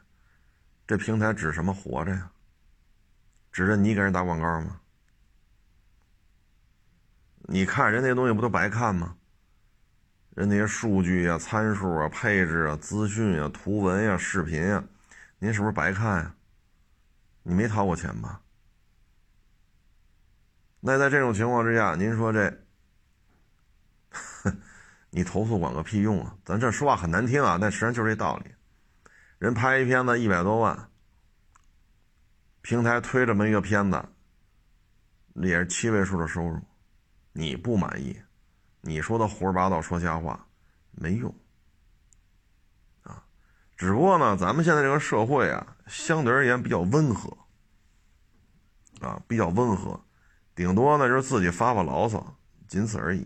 [0.87, 2.31] 这平台指什么活着呀？
[3.51, 4.79] 指着你给人打广告吗？
[7.45, 9.17] 你看人那东西不都白看吗？
[10.35, 14.83] 人那些数据啊、参数啊、配置啊、资讯啊、图文呀、视频呀，
[15.37, 16.35] 您是不是白看呀？
[17.43, 18.41] 你没掏过钱吧？
[20.79, 22.51] 那在这种情况之下，您说这，
[25.11, 26.35] 你投诉管个屁用啊！
[26.43, 28.51] 咱这说话很难听啊，但实际上就是这道理。
[29.37, 30.89] 人拍一片子一百多万，
[32.61, 34.03] 平台推这么一个片子，
[35.35, 36.59] 也是七位数的收入。
[37.33, 38.19] 你不满意，
[38.85, 40.45] 你说的胡说八道、说瞎话，
[40.91, 41.33] 没用，
[43.03, 43.23] 啊，
[43.77, 47.37] 只不过呢，咱们现在这个社会啊，相对而言比较温和，
[48.99, 49.97] 啊，比较温和，
[50.53, 53.25] 顶多呢就是自己发发牢骚，仅此而已，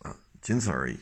[0.00, 0.98] 啊，仅此而已。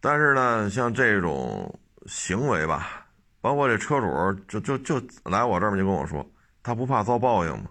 [0.00, 3.06] 但是呢，像这种行为吧，
[3.40, 5.00] 包括这车主，就就就
[5.30, 6.28] 来我这儿就跟我说。
[6.60, 7.70] 他不怕遭报应吗？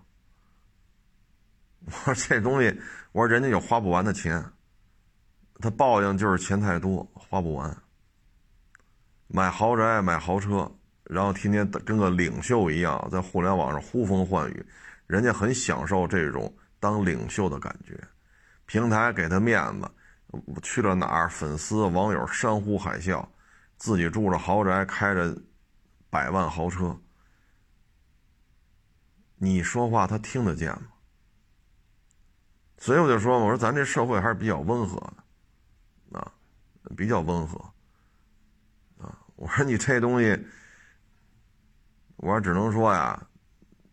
[1.91, 2.79] 我说这东西，
[3.11, 4.43] 我说人家有花不完的钱，
[5.59, 7.75] 他报应就是钱太多，花不完。
[9.27, 10.71] 买豪宅、买豪车，
[11.03, 14.65] 然后天天跟个领袖一样在互联网上呼风唤雨，
[15.07, 17.99] 人家很享受这种当领袖的感觉。
[18.65, 19.91] 平台给他面子，
[20.61, 23.25] 去了哪儿，粉丝网友山呼海啸，
[23.77, 25.35] 自己住着豪宅，开着
[26.09, 26.95] 百万豪车。
[29.37, 30.83] 你说话他听得见吗？
[32.79, 34.95] 所以我就说，我说咱这社会还是比较温和
[36.11, 36.31] 的，啊，
[36.95, 37.59] 比较温和，
[38.97, 40.45] 啊，我说你这东西，
[42.15, 43.21] 我说只能说呀，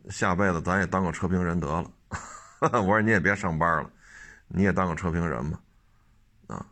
[0.08, 1.90] 下辈子咱也当个车评人得了。
[2.72, 3.90] 我说你也别上班了，
[4.46, 5.60] 你也当个车评人吧，
[6.46, 6.66] 啊，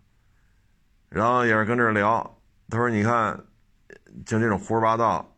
[1.08, 2.38] 然后也是跟这聊，
[2.70, 3.38] 他说你看，
[4.24, 5.28] 就这种胡说八道。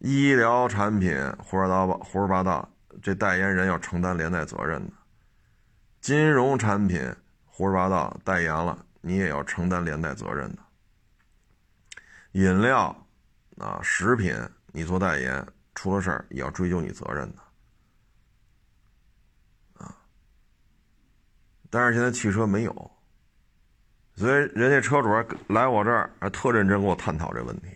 [0.00, 2.68] 医疗产品胡说八道，胡说八道，
[3.02, 4.92] 这代言人要承担连带责任的；
[6.08, 10.62] 金融产品胡说八道，代言了你也要承担连带责任的；
[12.32, 13.06] 饮料
[13.58, 14.34] 啊，食品
[14.68, 17.42] 你做代言出了事儿也要追究你责任的。
[19.84, 19.94] 啊，
[21.68, 22.90] 但是现在汽车没有，
[24.16, 25.10] 所以人家车主
[25.52, 27.66] 来我这儿还特认真跟我探讨这问题。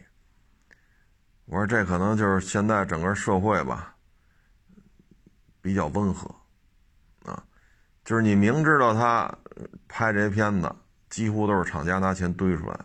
[1.45, 3.95] 我说这可能就是现在整个社会吧，
[5.61, 6.35] 比较温和，
[8.05, 9.33] 就是你明知道他
[9.88, 10.75] 拍这些片子
[11.09, 12.81] 几乎都是厂家拿钱堆出来，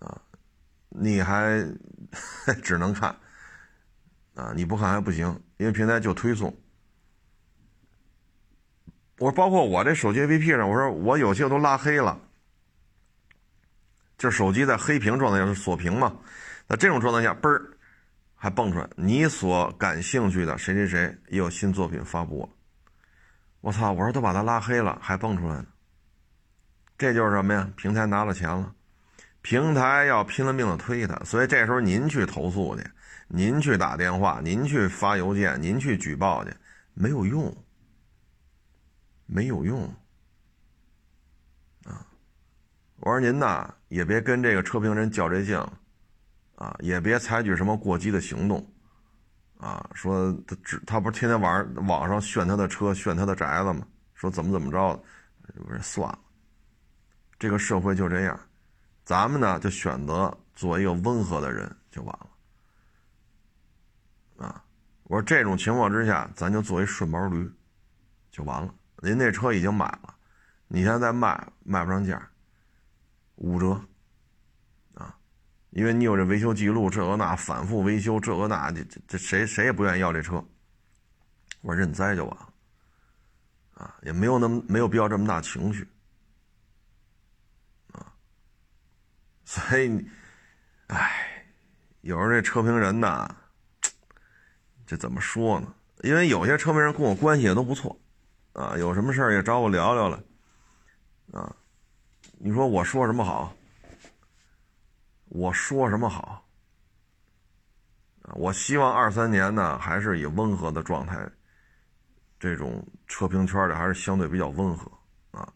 [0.00, 0.20] 啊，
[0.88, 1.64] 你还
[2.62, 3.14] 只能看，
[4.34, 6.52] 啊，你不看还不行，因为平台就推送。
[9.18, 12.18] 我说，包括我这手机 APP 上，我说我有些都拉黑了，
[14.18, 16.16] 就手机在黑屏状态下是锁屏嘛，
[16.66, 17.76] 那这种状态下，嘣儿
[18.34, 22.48] 还蹦出来，你所感兴趣的谁谁谁也有新作品发布了。
[23.62, 23.92] 我操！
[23.92, 25.66] 我说都把他拉黑了，还蹦出来呢。
[26.98, 27.68] 这就是什么呀？
[27.76, 28.74] 平台拿了钱了，
[29.40, 32.84] 平台要拼了命的推他，所以这时候您去投诉去，
[33.28, 36.52] 您去打电话，您去发邮件，您去举报去，
[36.92, 37.56] 没有用。
[39.26, 39.84] 没有用，
[41.84, 42.04] 啊！
[42.96, 45.56] 我说您呐，也别跟这个车评人较这劲，
[46.56, 48.71] 啊，也别采取什么过激的行动，
[49.62, 53.86] 啊，说他只他不是天天晚上网上炫他的车、炫他的宅子吗？
[54.14, 55.02] 说怎么怎么着的，
[55.64, 56.18] 我说算了，
[57.38, 58.40] 这个社会就这样，
[59.04, 62.18] 咱们呢就选择做一个温和的人就完
[64.36, 64.64] 了，啊！
[65.04, 67.48] 我说这种情况之下，咱就做一顺毛驴，
[68.32, 68.74] 就完了。
[68.98, 70.12] 您那车已经买了，
[70.66, 72.20] 你现在卖卖不上价，
[73.36, 73.80] 五折，
[75.72, 80.42] 因为你有这维修记录，这个那反复维修，这个那这这谁谁也不愿意要这车，
[81.60, 82.52] 我认栽就完了，
[83.74, 85.88] 啊，也没有那么没有必要这么大情绪，
[87.92, 88.12] 啊，
[89.44, 90.06] 所以，
[90.88, 91.44] 唉，
[92.02, 93.28] 有时候这车评人呐，
[94.86, 95.74] 这怎么说呢？
[96.02, 97.98] 因为有些车评人跟我关系也都不错。
[98.52, 100.22] 啊，有什么事儿也找我聊聊了，
[101.32, 101.56] 啊，
[102.38, 103.50] 你说我说什么好？
[105.34, 106.46] 我说什么好？
[108.22, 111.26] 啊，我希望二三年呢，还是以温和的状态，
[112.38, 114.92] 这种车评圈里还是相对比较温和
[115.30, 115.50] 啊，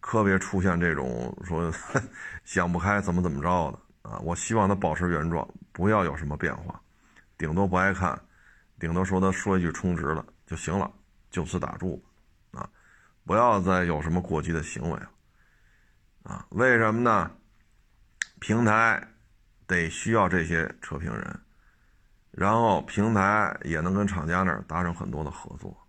[0.00, 1.70] 可别出现这种说
[2.42, 4.18] 想不开怎么怎么着的啊。
[4.20, 6.80] 我希望他保持原状，不要有什么变化，
[7.36, 8.18] 顶多不爱看，
[8.80, 10.90] 顶多说他说一句充值了就行了，
[11.30, 12.02] 就此打住。
[12.52, 12.66] 啊
[13.24, 15.10] 不要再有什么过激的行为了，
[16.22, 16.46] 啊？
[16.48, 17.30] 为什么呢？
[18.42, 19.00] 平台
[19.68, 21.40] 得需要这些车评人，
[22.32, 25.86] 然后平台也能跟厂家那儿达成很多的合作。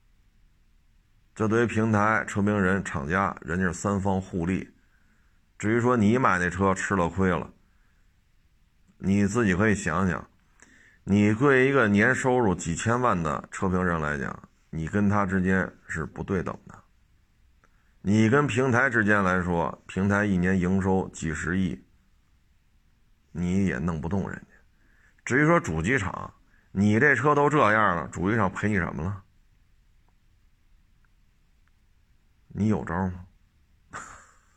[1.34, 4.72] 这对于平台、车评人、厂家，人家是三方互利。
[5.58, 7.52] 至于说你买那车吃了亏了，
[9.00, 10.30] 你自己可以想想，
[11.06, 16.78] 你对一个年收入几千万的车评人来讲，你跟他之间是不对等的。
[18.04, 21.83] 你跟平台之间来说，平台一年营收几十亿，
[23.34, 24.56] 你也弄不动人家。
[25.26, 26.34] 至于说主机厂，
[26.72, 29.24] 你这车都这样了，主机厂赔你什么了？
[32.48, 33.26] 你有招吗？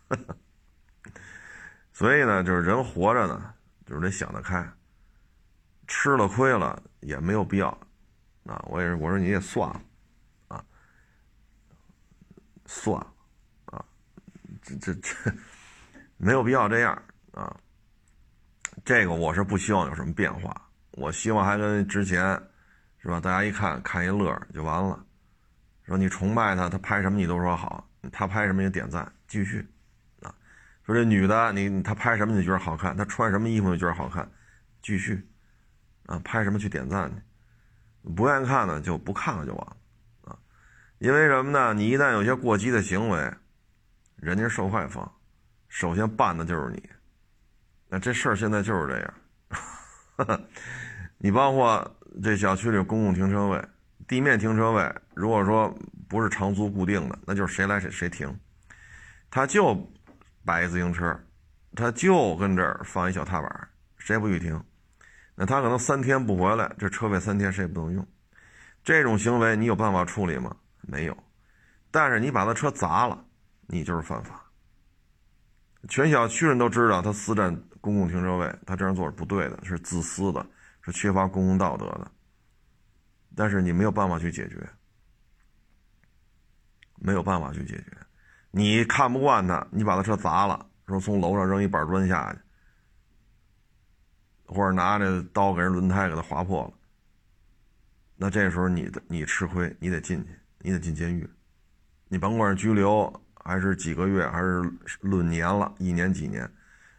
[1.92, 3.54] 所以呢，就是人活着呢，
[3.86, 4.70] 就是得想得开。
[5.88, 7.68] 吃了亏了也没有必要，
[8.44, 9.82] 啊，我也是，我说你也算了，
[10.48, 10.64] 啊，
[12.66, 13.14] 算了。
[13.66, 13.84] 啊
[14.62, 15.14] 这这这
[16.18, 17.56] 没有必要这样啊！
[18.86, 20.54] 这个我是不希望有什么变化，
[20.92, 22.40] 我希望还跟之前
[23.02, 23.18] 是吧？
[23.18, 25.04] 大家一看看一乐就完了。
[25.82, 29.58] 说你崇拜他，他拍什么你都说好，他拍什么也点赞，继续
[30.22, 30.32] 啊。
[30.84, 34.30] 说这女的你他拍什么你觉得好看，她穿什么衣服你觉得好看，
[34.80, 35.20] 继续
[36.06, 39.76] 啊，拍什么去点赞去，不愿意看呢就不看了就完了
[40.30, 40.38] 啊。
[40.98, 41.74] 因为什么呢？
[41.74, 43.34] 你一旦有些过激的行为。
[44.14, 45.12] 人家受害方，
[45.68, 46.88] 首先办的就是你。
[47.88, 50.40] 那这事儿现在就是这样。
[51.18, 53.64] 你包括这小区里公共停车位、
[54.08, 55.72] 地面停车位，如果说
[56.08, 58.38] 不是长租固定的，那就是谁来谁谁停。
[59.30, 59.90] 他就
[60.44, 61.18] 摆一自行车，
[61.74, 63.68] 他就跟这儿放一小踏板，
[63.98, 64.62] 谁也不许停？
[65.34, 68.06] 那他可能三天不回来，这车位三天谁也不能用。
[68.82, 70.56] 这种行为你有办法处理吗？
[70.82, 71.16] 没有。
[71.90, 73.24] 但是你把他车砸了。
[73.68, 74.44] 你就是犯法，
[75.88, 80.44] 全小区人都知道他私占公共停车位，他这样做是不对的，是自私的，
[80.82, 82.10] 是缺乏公共道德的。
[83.36, 84.68] 但是你没有办法去解决，
[86.96, 87.96] 没有办法去解决。
[88.50, 92.40] 你看不惯他，你把他车砸了，说从楼上扔一板砖下去，
[94.46, 96.74] 或者拿着刀给人轮胎给他划破了，
[98.16, 101.30] 那这时候你的你吃亏，你得进去，你得进监狱，
[102.08, 103.22] 你甭管是拘留。
[103.48, 104.60] 还是几个月，还是
[105.02, 106.50] 论年了，一年几年，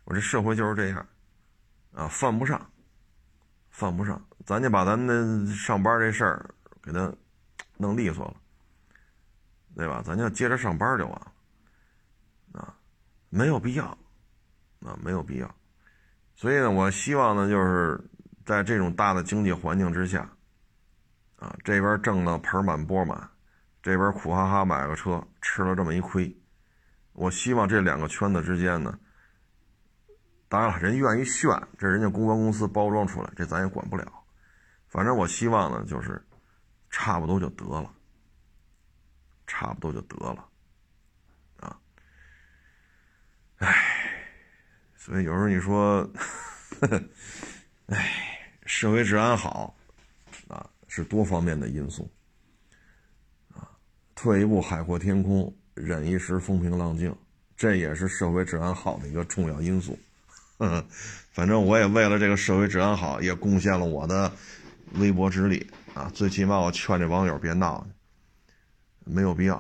[0.08, 1.06] 我这社会就是这样，
[1.92, 2.72] 啊，犯不上，
[3.70, 6.50] 犯不上，咱就把咱的上班这事儿
[6.82, 7.14] 给他
[7.76, 8.36] 弄利索了，
[9.76, 10.02] 对吧？
[10.06, 11.34] 咱就接着上班就完了，
[12.54, 12.74] 啊，
[13.30, 13.86] 没有必要，
[14.80, 15.56] 啊，没有必要。
[16.36, 18.00] 所以呢，我希望呢，就是
[18.46, 20.22] 在这种大的经济环境之下，
[21.36, 23.30] 啊，这边挣的盆满钵满，
[23.84, 26.34] 这边苦哈哈买个车，吃了这么一亏。
[27.12, 28.98] 我希望这两个圈子之间呢，
[30.50, 34.06] 当然了，人愿意炫，这人家公关公司包装出来，这咱也管不了。
[34.88, 36.26] 反正我希望呢，就是
[36.90, 37.94] 差不多就得了，
[39.46, 40.50] 差不多就得了，
[41.60, 41.78] 啊，
[43.58, 43.76] 唉，
[44.96, 46.10] 所以有时候你说，
[47.88, 49.76] 唉，社会治安好，
[50.48, 52.10] 啊，是多方面的因素，
[53.54, 53.68] 啊，
[54.16, 57.14] 退一步海阔天空，忍一时风平浪静，
[57.58, 60.00] 这也是社会治安好的一个重要因素。
[60.60, 60.84] 嗯
[61.32, 64.32] 反正我也为了这个社会治安好，也贡献了我的。
[64.94, 67.86] 微薄之力啊，最起码我劝这网友别闹，
[69.04, 69.58] 没有必要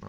[0.00, 0.08] 啊。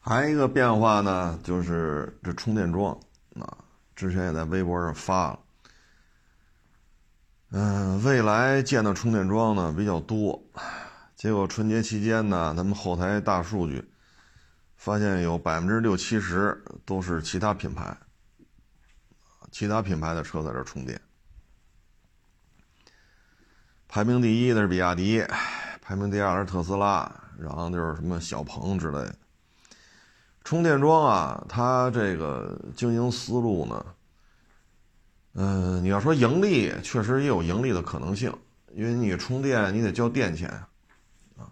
[0.00, 2.98] 还一个变化呢，就是这充电桩
[3.40, 3.58] 啊，
[3.94, 5.38] 之前也在微博上发了。
[7.52, 10.42] 嗯，未来建的充电桩呢比较多，
[11.14, 13.88] 结果春节期间呢，咱们后台大数据
[14.74, 17.96] 发现有百分之六七十都是其他品牌，
[19.58, 21.00] 其他品牌的车在这充电。
[23.88, 25.24] 排名第一的是比亚迪，
[25.80, 29.16] 排名第二是特斯拉，然后就是什么小鹏之类的。
[30.44, 33.86] 充电桩啊，它这个经营思路呢，
[35.32, 38.30] 嗯，你要说盈利，确实也有盈利的可能性，
[38.74, 40.50] 因为你充电你得交电钱
[41.38, 41.48] 啊。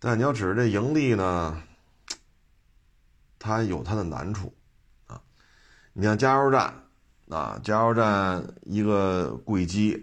[0.00, 1.62] 但你要指着这盈利呢，
[3.38, 4.52] 它有它的难处。
[5.92, 6.74] 你像加油站
[7.28, 10.02] 啊，加油站一个柜机。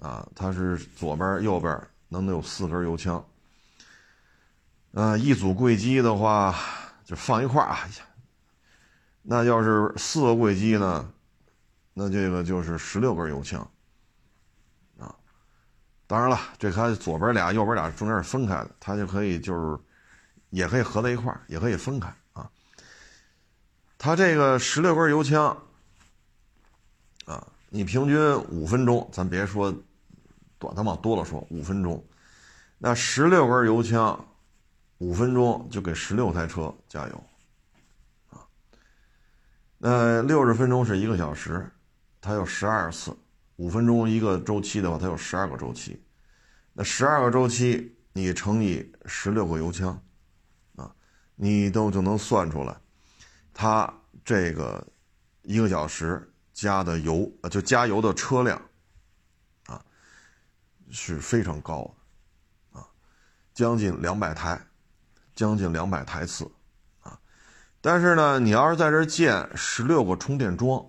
[0.00, 1.76] 啊，它是左边、右边
[2.08, 3.26] 能能有四根油枪。
[4.92, 6.54] 呃，一组柜机的话，
[7.04, 7.80] 就放一块儿啊。
[9.22, 11.12] 那要是四个柜机呢，
[11.94, 13.60] 那这个就是十六根油枪。
[15.00, 15.12] 啊，
[16.06, 19.76] 当然了，这它左边俩、右边俩中间是分开的，它就可以就是
[20.50, 22.14] 也可以合在一块儿，也可以分开。
[23.98, 25.54] 它这个十六根油枪，
[27.26, 29.74] 啊，你平均五分钟，咱别说。
[30.60, 32.04] 短的往多了说，五分钟，
[32.78, 34.28] 那十六根油枪，
[34.98, 37.24] 五分钟就给十六台车加油，
[38.30, 38.42] 啊，
[39.78, 41.70] 那六十分钟是一个小时，
[42.20, 43.16] 它有十二次，
[43.54, 46.02] 五分钟一个周期的话，它有十二个周期，
[46.72, 50.02] 那十二个周期你乘以十六个油枪，
[50.74, 50.92] 啊，
[51.36, 52.76] 你都就能算出来，
[53.60, 53.92] 它
[54.24, 54.86] 这个
[55.42, 58.56] 一个小时加的油，就加油的车辆。
[59.66, 59.82] 啊
[60.92, 61.82] 是非常高
[62.72, 62.86] 的，啊，
[63.52, 64.64] 将近两百台，
[65.34, 66.48] 将近两百台次，
[67.00, 67.18] 啊，
[67.80, 70.88] 但是呢，你要是在这建十六个充电桩，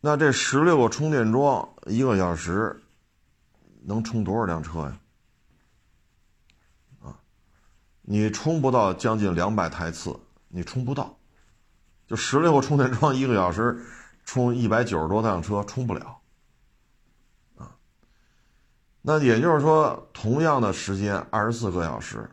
[0.00, 2.80] 那这十六个充电桩一个小时
[3.82, 5.00] 能充多少辆车呀？
[7.02, 7.18] 啊，
[8.02, 10.16] 你充不到将近两百台次，
[10.56, 11.14] 你充不到，
[12.06, 13.78] 就十六个充电桩一个小时
[14.24, 16.18] 充一百九十多辆车，充不了。
[17.58, 17.76] 啊
[19.02, 22.26] 那也就是说，同样的时间二十四个小时，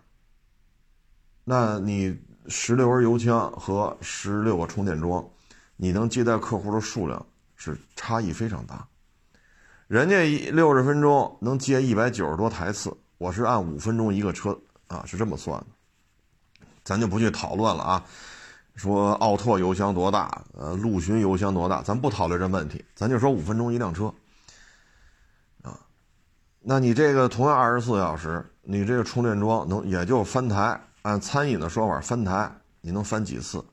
[1.44, 2.18] 那你
[2.48, 5.30] 十六根油枪和十六个充电桩，
[5.76, 7.26] 你能接待客户的数量
[7.58, 8.88] 是差异非常大。
[9.88, 14.58] 人家一六十分钟能接一百九十多台次，我是按五分钟一个车
[14.88, 15.68] 啊，是这么算的。
[16.84, 18.04] 咱就不去讨论了啊，
[18.76, 24.14] 说奥拓油箱多大，呃，陆巡油箱多大，咱不讨论这问题，咱就说五分钟一辆车。
[25.62, 25.80] 啊
[26.66, 32.50] 那你这个同样二十四小时，你这个充电桩能也就翻台，按餐饮的说法翻台，
[32.82, 33.64] 你能翻几次？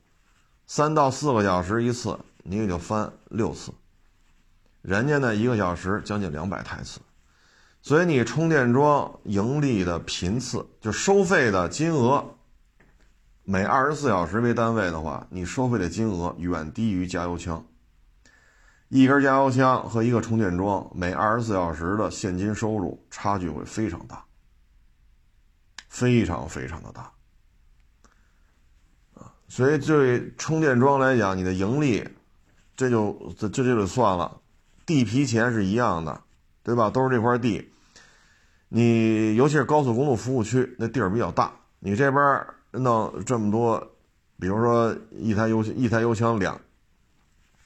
[0.66, 3.72] 三到四个小时一次，你也就翻六次。
[4.82, 7.00] 人家呢一个小时将近两百台次，
[7.82, 12.24] 所以你充电桩盈利的频次，就收费的金额，
[13.44, 17.64] 每二十四小时为单位的话，你收费的金额远低于加油枪。
[18.88, 24.24] 一根加油枪和一个充电桩，每二十四小时的现金收入差距会非常大，
[25.88, 27.12] 非常非常的大，
[29.14, 32.04] 啊，所以对充电桩来讲，你的盈利，
[32.76, 34.40] 这就这这就得算了，
[34.84, 36.20] 地皮钱是一样的，
[36.64, 36.90] 对吧？
[36.90, 37.70] 都是这块地，
[38.68, 43.78] 你尤其是高速公路服务区，那地儿比较大，你这边弄这么多，
[44.38, 46.60] 比如说一台油一台油枪两。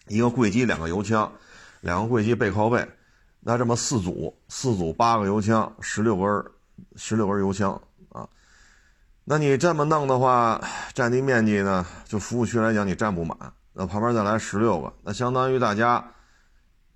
[0.06, 1.32] 一个柜机两个油枪，
[1.80, 2.86] 两个柜机背靠背，
[3.40, 6.44] 那这么四组，四组八个油枪，十六根
[6.94, 7.80] 十六根油枪
[8.10, 8.28] 啊。
[9.24, 10.60] 那你这么弄的话，
[10.92, 13.34] 占地面积呢，就服务区来讲，你占不满。
[13.72, 16.12] 那旁边再来十六个，那相当于大家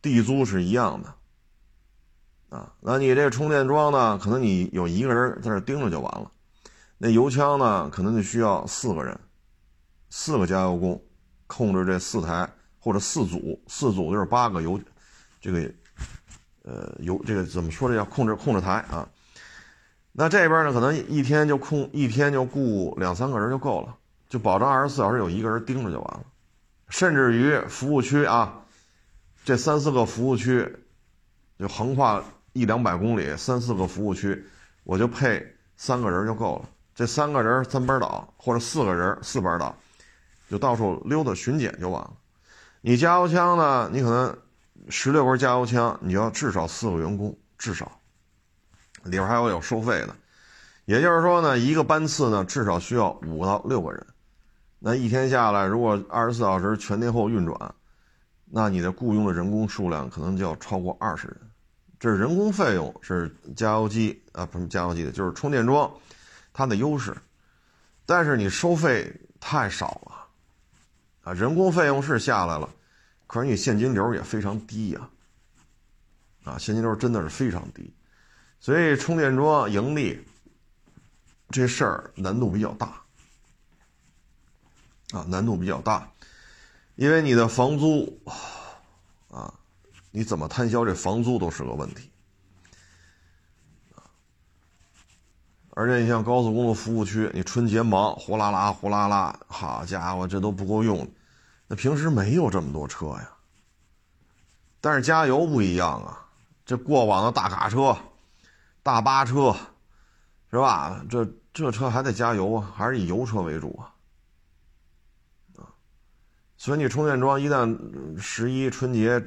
[0.02, 2.74] 地租是一样的啊。
[2.80, 6.30] 那你这个充电桩呢，可能你有一个人在这盯着就完了。
[6.98, 9.18] 那油枪呢，可能就需要四个人，
[10.10, 11.00] 四个加油工
[11.46, 12.48] 控制这四台
[12.80, 14.80] 或者四组，四组就是八个油，
[15.40, 15.72] 这个
[16.64, 19.08] 呃油这个怎么说这叫控制控制台啊。
[20.10, 23.96] 那这边呢，可能一天就控一天就雇两三个人就够了，
[24.28, 26.24] 就保证二十四小时有一个人盯着就完了。
[26.88, 28.64] 甚至于服务区啊，
[29.44, 30.68] 这三四个服务区，
[31.58, 32.20] 就横跨
[32.54, 34.44] 一两百公里，三四个服务区，
[34.82, 36.68] 我就配三个人就够了。
[36.98, 39.72] 这三个人三班倒，或者四个人四班倒，
[40.50, 42.12] 就到处溜达巡检就完了。
[42.80, 44.36] 你加油枪呢，你可能
[44.88, 48.00] 十六根加油枪，你要至少四个员工，至少。
[49.04, 50.16] 里边还有有收费的，
[50.86, 54.04] 也就是说呢，一个班次呢至少需要五到六个人，
[54.80, 57.56] 那一天下来，如果二十四小时全天候运转，
[58.44, 61.36] 那你的雇佣的人工数量可能就要超过二十人。
[62.00, 65.88] 这是人工费用，是加油机啊，不是加油机的，就是充电桩
[66.58, 67.16] 它的优势。
[68.04, 70.26] 但是你收费太少了
[71.22, 72.68] 啊，人工费用是下来了，
[73.28, 75.08] 可是你现金流也非常低呀，
[76.42, 77.94] 啊，现金流真的是非常低。
[78.58, 80.26] 所以充电桩盈利
[81.48, 83.02] 这事儿难度比较大
[85.12, 86.10] 啊，难度比较大，
[86.96, 88.20] 因为你的房租
[89.30, 89.54] 啊，
[90.10, 92.10] 你怎么摊销这房租都是个问题
[95.78, 101.08] 而且你像高速公路服务区，你春节忙，呼啦啦呼啦啦，好家伙，这都不够用，
[101.68, 103.30] 那平时没有这么多车呀。
[104.80, 106.26] 但是加油不一样啊，
[106.66, 107.96] 这过往的大卡车。
[108.82, 109.54] 大巴车，
[110.50, 111.00] 是吧？
[111.08, 113.94] 这这车还得加油啊，还是以油车为主啊？
[115.58, 115.62] 啊，
[116.56, 119.22] 所以你充电桩一旦十一春节，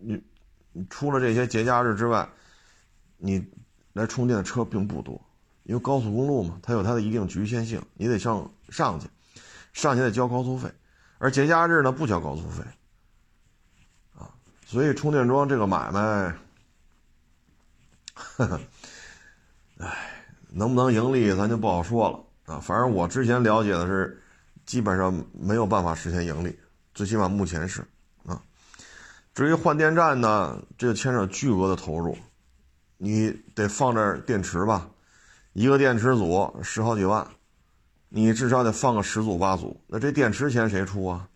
[0.00, 0.20] 你
[0.90, 2.28] 除了这些节假日之外，
[3.18, 3.46] 你
[3.92, 5.20] 来充电的车并不多，
[5.66, 9.08] 因为高速公路嘛，它有它的一定局限性，你得上上去，
[9.72, 10.72] 上去得交高速费，
[11.18, 12.62] 而节假日呢不交高速费，
[14.16, 14.30] 啊，
[14.64, 16.34] 所以充电桩这个买卖。
[18.14, 18.60] 呵呵，
[19.78, 22.58] 哎，能不能盈利，咱就不好说了啊。
[22.60, 24.22] 反正我之前了解的是，
[24.64, 26.58] 基本上没有办法实现盈利，
[26.94, 27.86] 最起码目前是
[28.24, 28.40] 啊。
[29.34, 32.16] 至于换电站呢，这就牵扯巨额的投入，
[32.96, 34.88] 你得放这电池吧，
[35.56, 37.26] 一个电池组十好几万，
[38.10, 41.30] 你至少得放个十组八组，那这电池钱谁出啊？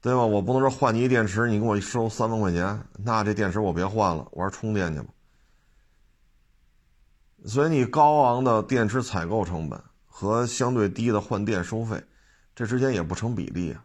[0.00, 0.24] 对吧？
[0.24, 5.08] 我不能说换你一电池，你给我收三万块钱，那这电池我别换了，我充电去吧。
[7.44, 12.00] 所以你高昂的电池采购成本和相对低的换电收费，
[12.54, 13.84] 这之间也不成比例啊。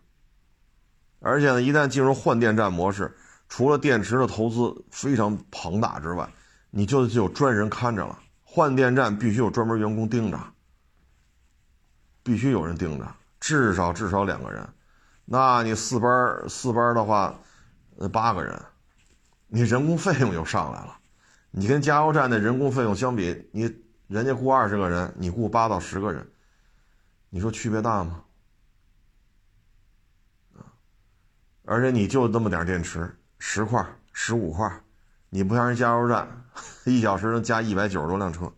[1.21, 3.17] 而且呢，一旦进入换电站模式，
[3.49, 6.31] 除了电池的投资非常庞大之外，
[6.77, 8.19] 你就得有专人看着了。
[8.43, 10.37] 换电站必须有专门员工盯着，
[12.21, 14.67] 必须有人盯着，至少至少两个人。
[15.23, 17.33] 那你四班四班的话，
[17.97, 18.61] 呃，八个人，
[19.47, 20.97] 你人工费用又上来了。
[21.49, 23.73] 你跟加油站的人工费用相比，你
[24.07, 26.29] 人家雇二十个人，你雇八到十个人，
[27.29, 28.21] 你说区别大吗？
[31.63, 34.69] 而且你就那么点电池，十块、十五块，
[35.29, 36.44] 你不像人加油站，
[36.85, 38.51] 一小时能加一百九十多辆车，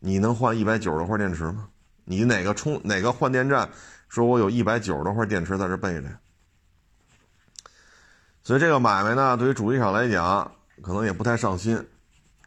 [0.00, 1.68] 你能换一百九十多块电池吗？
[2.04, 3.68] 你哪个充哪个换电站？
[4.08, 6.18] 说我有一百九十多块电池在这备着，
[8.44, 11.82] 所以这个买卖呢，对于主机厂来讲，可能也不太上心，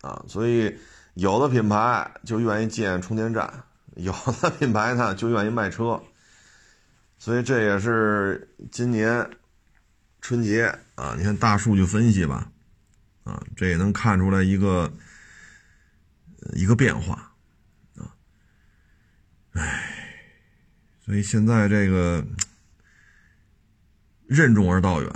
[0.01, 0.77] 啊，所以
[1.15, 3.63] 有的品牌就愿意建充电站，
[3.95, 5.99] 有的品牌呢就愿意卖车，
[7.17, 9.27] 所以这也是今年
[10.21, 12.51] 春节啊，你看大数据分析吧，
[13.25, 14.91] 啊，这也能看出来一个
[16.53, 17.33] 一个变化，
[17.97, 18.15] 啊，
[19.51, 19.91] 唉。
[21.01, 22.25] 所以现在这个
[24.25, 25.11] 任重而道远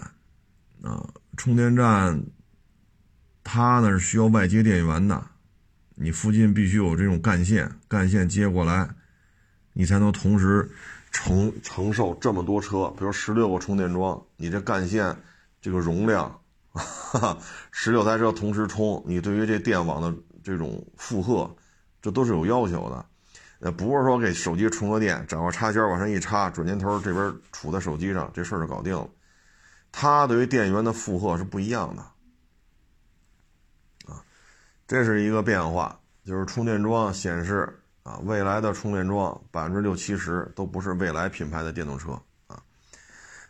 [0.84, 1.04] 啊，
[1.36, 2.24] 充电站
[3.44, 5.32] 它呢是需要外接电源的，
[5.96, 8.88] 你附近必须有这种干线，干线接过来，
[9.74, 10.70] 你才能同时
[11.10, 15.18] 承承受这么多车，比如十六个充电桩，你这干线
[15.60, 16.40] 这个容量，
[17.72, 20.14] 十六台车同时充，你对于这电网的
[20.44, 21.50] 这种负荷，
[22.02, 23.06] 这都是有要求的。
[23.62, 29.06] 呃不是说给手机充个电，找个插销往上一插，转接头这边杵在手机上，这事儿就搞定了。
[29.92, 32.02] 它对于电源的负荷是不一样的，
[34.06, 34.24] 啊，
[34.88, 42.12] 这是一个变化，就是充电桩显示啊，未来的充电桩百分之六七十都不是未来品牌的电动车
[42.48, 42.62] 啊。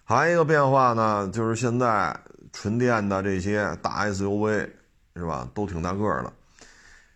[0.04, 2.20] 还有一个变化呢，就是现在
[2.62, 4.70] 纯电的这些大 SUV
[5.16, 6.34] 是吧，都挺大个的。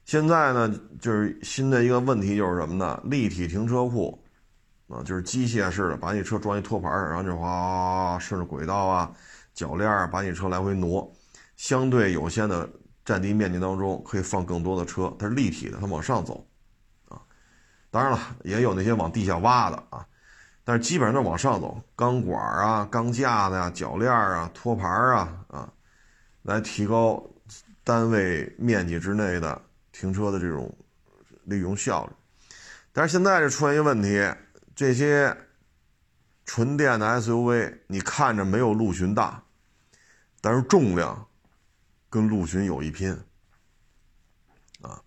[0.06, 2.98] 现在呢，就是新的一个问题就是什么呢？
[3.04, 4.18] 立体停车库
[4.88, 9.12] 啊，就是机械式的，把你车装一托盘然后就哗顺着轨道啊、
[9.54, 11.14] 铰链把你车来回挪，
[11.58, 12.70] 相对有限的。
[13.06, 16.48] 占地面积当中可以放更多的车，它是立体的，它往上走，
[17.10, 17.20] 啊，
[17.92, 20.08] 当然了，也有那些往地下挖的啊，
[20.64, 25.74] 但是基本上都往上走，钢管啊、钢架子呀、铰链啊、托盘啊啊，
[26.44, 27.24] 来提高
[27.84, 29.62] 单位面积之内的
[29.92, 30.74] 停车的这种
[31.44, 32.14] 利用效率。
[32.92, 34.34] 但是现在就出现一个问题，
[34.76, 35.36] 这些
[36.46, 39.44] 纯电的 SUV，你看着没有陆巡大，
[40.42, 41.28] 但是重量。
[42.10, 43.12] 跟陆巡有一拼，
[44.84, 45.02] 啊，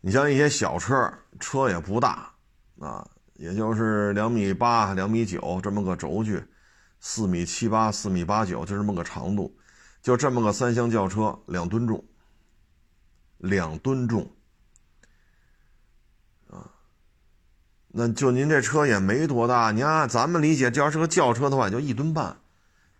[0.00, 1.08] 你像一些小车，
[1.38, 2.28] 车也不大，
[2.80, 6.42] 啊，也就是两米八、两米九这么个轴距，
[7.00, 9.56] 四米七八、四米八九就这么个长度，
[10.02, 12.04] 就这么个三厢轿车，两吨重，
[13.38, 14.30] 两吨重，
[16.48, 16.70] 啊，
[17.88, 22.36] 那就您这车也没多大，你按咱们理解，这要是个轿车的话，也就一吨半，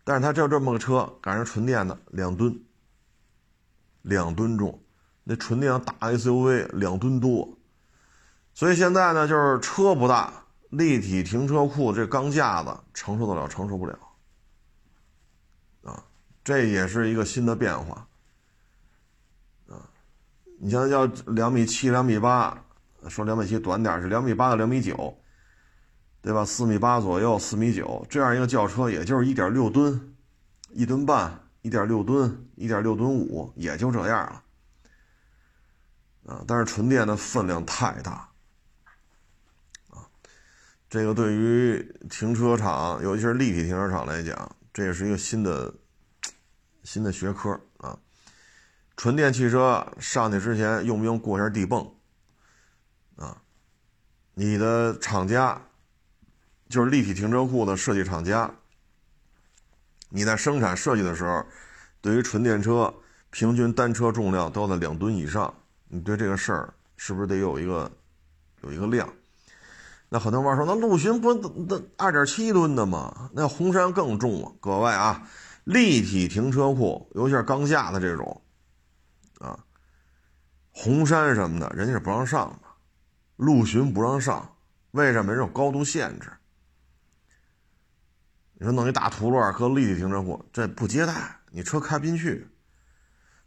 [0.04, 2.60] 但是它就这么个车，赶上纯电的，两吨。
[4.02, 4.82] 两吨重，
[5.22, 7.53] 那纯电大 SUV 两吨多，
[8.54, 10.32] 所以现在呢，就是车不大，
[10.70, 13.98] 立体停车库这钢架子承受得了，承受不了，
[15.82, 16.02] 啊，
[16.42, 18.06] 这也是一个新的变化，
[19.68, 19.76] 啊，
[20.58, 22.64] 你像要两米七、两米八，
[23.08, 25.18] 说两米七短点是两米八到两米九，
[26.22, 26.44] 对吧？
[26.44, 30.14] 四米八左右，四米九这样一个轿车，也就是一点六吨，
[30.70, 31.40] 一吨半。
[31.64, 34.42] 一点六吨，一点六吨五，也就这样了，
[36.34, 36.44] 啊！
[36.46, 38.28] 但是纯电的分量太大，
[40.94, 45.74] 这个对于停车场，尤其是立体停车场来讲，这也是一个新的
[46.84, 47.98] 新的学科啊。
[48.96, 51.92] 纯电汽车上去之前，用不用过一下地泵？
[53.16, 53.42] 啊，
[54.34, 55.60] 你的厂家
[56.68, 58.48] 就是立体停车库的设计厂家。
[60.10, 61.44] 你在生产设计的时候，
[62.00, 62.94] 对于纯电车
[63.30, 65.52] 平均单车重量都在两吨以上，
[65.88, 67.90] 你对这个事儿是不是得有一个
[68.62, 69.12] 有一个量？
[70.14, 73.32] 那很多网友说，那陆巡不那二点七吨的吗？
[73.34, 74.52] 那红山更重啊！
[74.60, 75.28] 各位啊，
[75.64, 78.40] 立体停车库，尤其是钢架的这种
[79.40, 79.58] 啊，
[80.70, 82.68] 红山什么的，人家是不让上的，
[83.34, 84.54] 陆巡不让上，
[84.92, 85.32] 为什么？
[85.32, 86.30] 人有高度限制。
[88.52, 92.48] 你说弄一大途乐和立体停车库，这不接待，你车开不进去。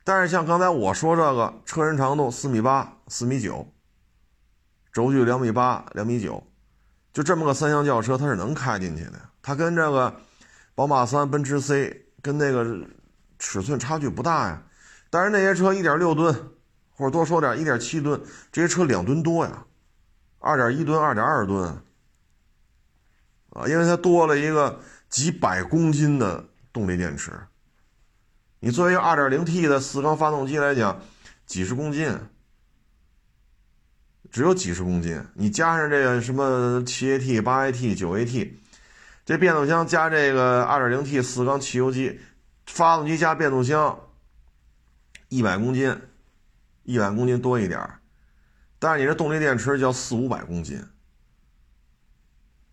[0.03, 3.74] 但是像刚才我说这个，车身长度四米八、四米九，
[4.91, 6.43] 轴距两米八、两米九，
[7.18, 9.13] 就这么个三厢轿车，它是能开进去的。
[9.41, 10.15] 它跟这个
[10.76, 12.88] 宝马三、奔驰 C 跟那个
[13.39, 14.61] 尺寸差距不大呀。
[15.09, 16.32] 但是那些车一点六吨，
[16.91, 19.65] 或者多说点一点七吨，这些车两吨多呀，
[20.38, 21.68] 二点一吨、二点二吨
[23.49, 24.80] 啊，因为它多了一个。
[25.09, 26.43] 几百公斤的
[26.74, 27.32] 动力电池，
[28.59, 31.01] 你作为一个 2.0T 的四缸发动机来讲，
[31.45, 32.13] 几十公斤，
[34.32, 35.21] 只有几十公斤。
[35.34, 38.53] 你加上这个什么 7AT、8AT、9AT，
[39.25, 42.19] 这变速箱加这个 2.0T 四缸汽油机，
[42.65, 43.99] 发动机加变速箱，
[45.30, 45.99] 一百公斤，
[46.84, 47.80] 一百公斤多一点
[48.80, 50.82] 但是你这动力电池就要四五百公斤。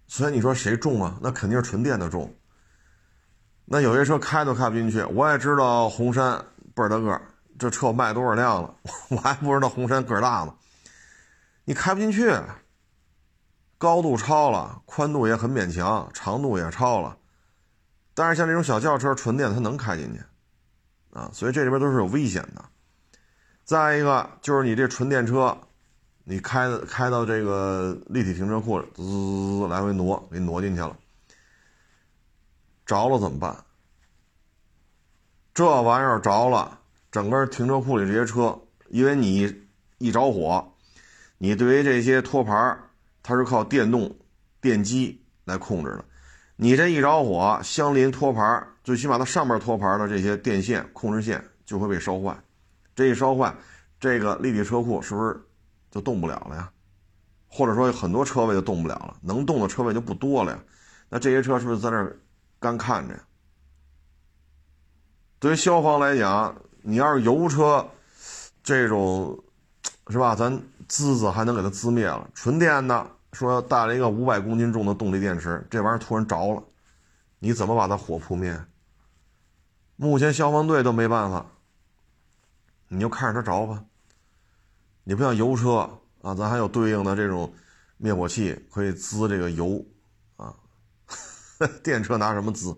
[0.06, 1.18] 所以你说谁重啊？
[1.22, 2.32] 那肯定是纯电的重。
[3.64, 5.02] 那有些车开都开不进去。
[5.04, 6.44] 我也知道红山
[6.74, 7.20] 倍儿大个，
[7.58, 8.74] 这车我卖多少辆了？
[9.08, 10.54] 我还不知道红山个儿大呢。
[11.64, 12.30] 你开不进去，
[13.78, 17.16] 高度超了，宽度也很勉强，长度也超了。
[18.14, 20.20] 但是像这种小轿车，纯电它能开进去
[21.10, 21.30] 啊。
[21.32, 22.64] 所以这里边都是有危险的。
[23.64, 25.58] 再一个就是你这纯电车。
[26.26, 30.96] 你开开到这个立体停车库里，滋滋滋来回挪，给挪进去了，
[32.86, 33.54] 着了怎么办？
[35.52, 36.80] 这玩意儿着了，
[37.12, 38.58] 整个停车库里这些车，
[38.88, 39.54] 因为你
[39.98, 40.73] 一着火，
[41.38, 42.78] 你对于这些托盘，
[43.22, 44.16] 它是靠电动
[44.60, 46.04] 电机来控制的，
[46.56, 52.36] 你这一着火，相邻托盘，最起码它上面托盘的这些电线控制线就会被烧坏，
[52.94, 53.54] 这一烧坏，
[53.98, 55.40] 这个立体车库是不是？
[55.90, 56.68] 就动不了了呀，
[57.46, 60.58] 或者说很多车位就动不了了，能动的车位就不多了呀。
[61.08, 62.16] 那这些车是不是在那儿
[62.58, 63.20] 干看着呀？
[65.38, 67.88] 对于消防来讲，你要是油车，
[68.64, 69.38] 这种
[70.08, 70.34] 是吧？
[70.34, 72.30] 咱滋滋还能给它滋灭了。
[72.34, 76.62] 纯电的说带了一个五百公斤重的动力电池，这玩意儿突然着了，
[77.38, 78.64] 你怎么把它火扑灭？
[79.96, 81.46] 目前消防队都没办法，
[82.88, 83.84] 你就看着它着吧。
[85.04, 87.54] 你不像油车啊，咱还有对应的这种
[87.96, 89.84] 灭火器可以滋这个油
[90.36, 90.54] 啊。
[91.84, 92.76] 电车拿什么滋？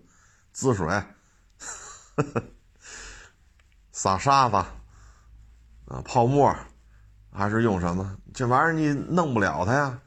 [0.51, 1.03] 滋水，
[3.91, 4.55] 撒沙子
[5.85, 6.53] 啊，泡沫，
[7.37, 8.17] 还是用什么？
[8.33, 9.99] 这玩意儿你弄不了它呀。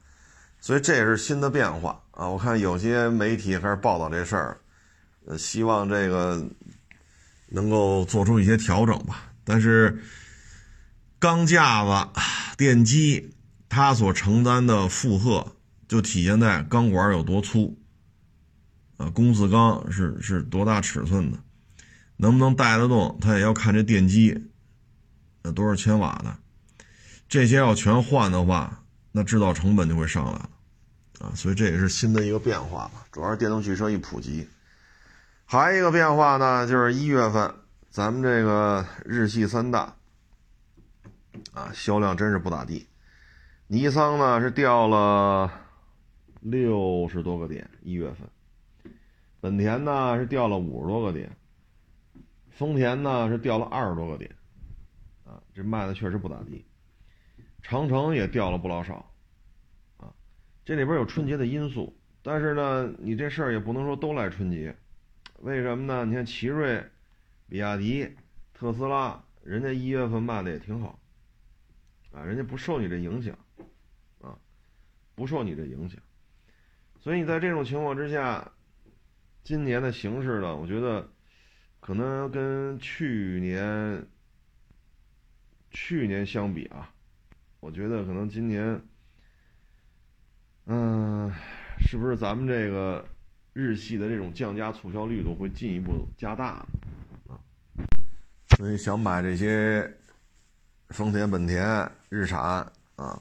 [0.59, 2.27] 所以这也是新的变化啊。
[2.27, 4.57] 我看有些媒体开始报道这事儿，
[5.25, 6.45] 呃，希望这个
[7.47, 9.31] 能够做出一些调整吧。
[9.43, 10.03] 但是。
[11.21, 12.19] 钢架子、
[12.57, 13.35] 电机，
[13.69, 15.55] 它所承担的负荷
[15.87, 17.77] 就体现在钢管有多粗，
[18.97, 21.37] 啊，公字钢是是多大尺寸的，
[22.17, 24.49] 能不能带得动，它也要看这电机，
[25.43, 26.35] 那多少千瓦的，
[27.31, 30.49] 这些要全换的话，那制造成本就会上来了，
[31.21, 33.05] 啊，所以这也是新的一个变化吧。
[33.09, 34.45] 主要是电动汽车一普及，
[35.45, 37.49] 还有一个变化呢，就是一月份
[37.89, 39.95] 咱们这个日系三大。
[41.53, 42.85] 啊，销量真是不咋地。
[43.67, 45.49] 尼桑呢是掉了
[46.41, 48.27] 六十多个点，一月份；
[49.39, 51.29] 本田呢是掉了五十多个点；
[52.49, 54.29] 丰田呢是掉了二十多个点。
[55.23, 56.65] 啊，这卖的确实不咋地。
[57.61, 59.13] 长城也掉了不老少。
[59.97, 60.13] 啊，
[60.65, 64.75] 这里边有春节的因素，但是呢，你这事儿也不能说都赖春节。
[65.39, 66.05] 为什么呢？
[66.05, 66.83] 你看奇瑞、
[67.47, 68.09] 比亚迪、
[68.53, 70.99] 特斯拉，人家一月份卖的也挺好。
[72.11, 73.33] 啊，人家不受你这影响，
[74.19, 74.37] 啊，
[75.15, 75.97] 不受你这影响，
[76.99, 78.51] 所以你在这种情况之下，
[79.45, 81.09] 今年的形势呢，我觉得
[81.79, 84.05] 可能跟去年
[85.69, 86.93] 去年相比啊，
[87.61, 88.81] 我觉得可能今年，
[90.65, 91.31] 嗯，
[91.79, 93.07] 是不是咱们这个
[93.53, 96.65] 日系的这种降价促销力度会进一步加大
[97.29, 97.39] 啊？
[98.57, 99.89] 所以想买这些。
[100.91, 103.17] 丰田、本田、日产啊，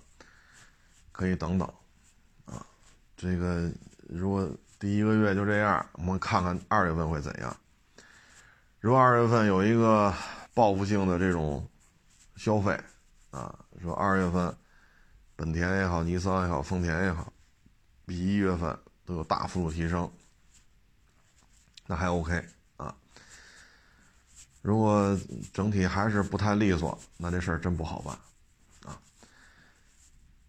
[1.12, 1.72] 可以等等
[2.46, 2.66] 啊。
[3.16, 3.70] 这个
[4.08, 7.56] 如果第一个月就这样，我们看看二月份会怎样。
[8.80, 10.12] 如果二月份有一个
[10.52, 11.64] 报复性的这种
[12.34, 12.76] 消费
[13.30, 14.54] 啊，说二月份
[15.36, 17.32] 本田也好、尼桑也好、丰田也好，
[18.04, 20.10] 比一月份都有大幅度提升，
[21.86, 22.44] 那还 OK
[22.76, 22.94] 啊。
[24.62, 25.18] 如果
[25.52, 29.00] 整体还是不太利索，那这事儿真不好办，啊，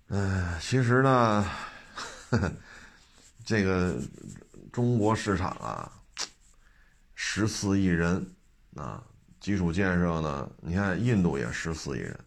[0.08, 1.50] 嗯，其实呢，
[3.46, 3.98] 这个
[4.74, 5.90] 中国市场啊，
[7.16, 8.36] 十四亿人，
[8.76, 9.02] 啊，
[9.40, 12.20] 基础建设呢，你看印度也十四亿人，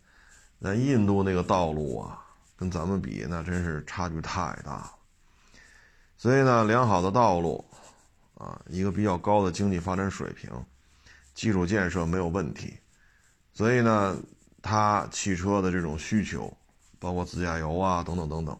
[0.58, 2.24] 那印度那个道路啊，
[2.56, 4.92] 跟咱们比，那真是差距太大了。
[6.16, 7.64] 所以呢，良好的道路，
[8.34, 10.50] 啊，一个比较高的经济发展水平。
[11.34, 12.78] 基础建设没有问题，
[13.52, 14.16] 所以呢，
[14.62, 16.56] 它汽车的这种需求，
[17.00, 18.56] 包括自驾游啊等等等等，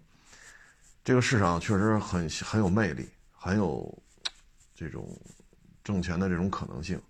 [1.05, 3.97] 这个市场确实很很有魅力，很有
[4.75, 5.09] 这种
[5.85, 7.01] 挣钱的这种可能性。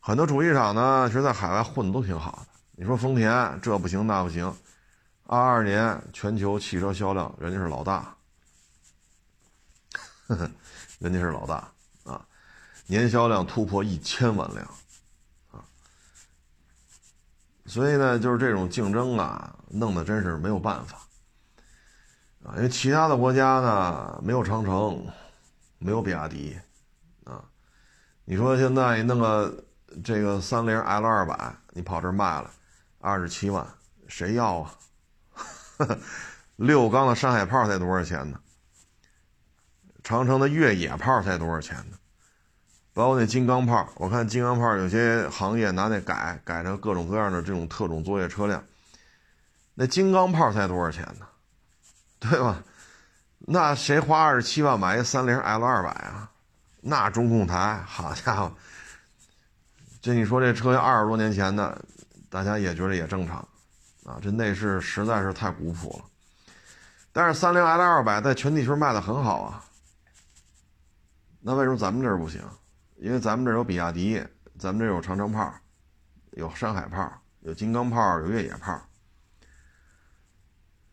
[0.00, 2.51] 很多主机厂呢，其实在海外混的都挺好的。
[2.74, 4.52] 你说丰田这不行那不行，
[5.26, 8.16] 二二年全球汽车销量人家是老大，
[10.98, 11.70] 人家是老大
[12.04, 12.26] 啊。
[12.86, 14.66] 年销量突破一千万辆，
[15.52, 15.62] 啊，
[17.66, 20.98] 所以呢，就是这种竞争啊，弄得真是没有办法，
[22.44, 25.06] 啊，因为其他的国家呢，没有长城，
[25.78, 26.58] 没有比亚迪，
[27.24, 27.44] 啊，
[28.24, 29.64] 你说现在弄个
[30.02, 32.50] 这个三菱 L 二百，你跑这卖了
[33.02, 33.66] 二十七万，
[34.06, 34.74] 谁要啊？
[36.56, 38.38] 六缸的山海炮才多少钱呢？
[40.04, 41.98] 长城的越野炮才多少钱呢？
[42.94, 48.62] 包括那金刚炮，我看金刚炮有些行业拿那改改成各种各样的这种特种作业车辆，
[49.74, 51.26] 那金刚炮才多少钱呢？
[52.20, 52.62] 对吧？
[53.38, 56.30] 那谁花二十七万买一三菱 L 二百啊？
[56.82, 58.52] 那中控台，好家伙，
[60.00, 61.84] 这你说这车二十多年前的，
[62.32, 63.46] 大家也觉得也正常
[64.04, 64.18] 啊。
[64.22, 66.04] 这内饰实在是太古朴了，
[67.12, 69.62] 但是三菱 L 二百在全地球卖的很好啊。
[71.40, 72.40] 那为什么咱们这儿不行？
[72.96, 74.24] 因为咱们这有比亚迪，
[74.58, 75.52] 咱们这有长城炮，
[76.30, 78.80] 有山海炮，有金刚炮，有越野炮，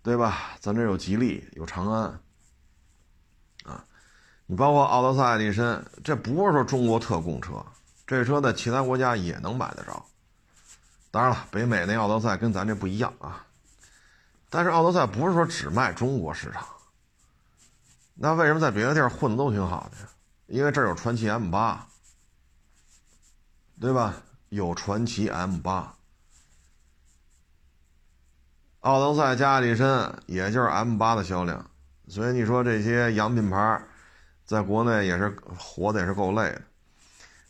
[0.02, 0.58] 对吧？
[0.60, 2.20] 咱这有吉利，有长安，
[3.64, 3.86] 啊，
[4.48, 7.64] 你包括奥德赛、爱迪生，这不是说中国特供车，
[8.06, 10.04] 这车在其他国家也能买得着，
[11.12, 13.46] 当然了，北美那奥德赛跟咱这不一样啊。
[14.50, 16.66] 但是奥德赛不是说只卖中国市场，
[18.16, 19.98] 那为什么在别的地儿混的都挺好的？
[20.48, 21.88] 因为这儿有传奇 M 八，
[23.80, 24.16] 对吧？
[24.50, 25.94] 有传奇 M 八，
[28.80, 31.70] 奥德赛加里森也就是 M 八的销量，
[32.08, 33.80] 所以你说这些洋品牌
[34.46, 36.62] 在国内也是活的也是够累的，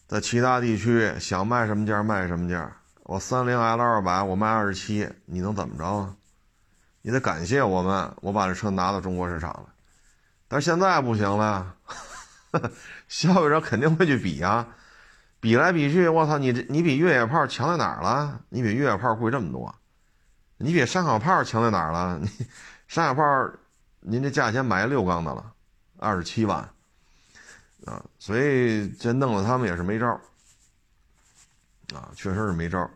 [0.07, 2.69] 在其他地区想卖什么价卖什么价。
[3.09, 6.15] 我三菱 L 二百我卖二十七，你能怎么着啊？
[7.01, 9.65] 你得感谢我们，我把这车拿到中国市场了。
[10.47, 11.75] 但是现在不行了，
[13.09, 14.75] 消费者肯定会去比啊，
[15.39, 18.41] 比来比去，我操，你这你比越野炮强在哪儿了？
[18.49, 19.73] 你比越野炮贵这么多，
[20.57, 22.15] 你比山海炮强在哪儿了？
[22.21, 22.29] 你
[22.87, 23.23] 山海炮，
[24.01, 25.51] 您这价钱买六缸的了，
[25.97, 26.59] 二十七万
[27.87, 30.07] 啊，所以这弄得他们也是没招
[31.95, 32.87] 啊，确实是没招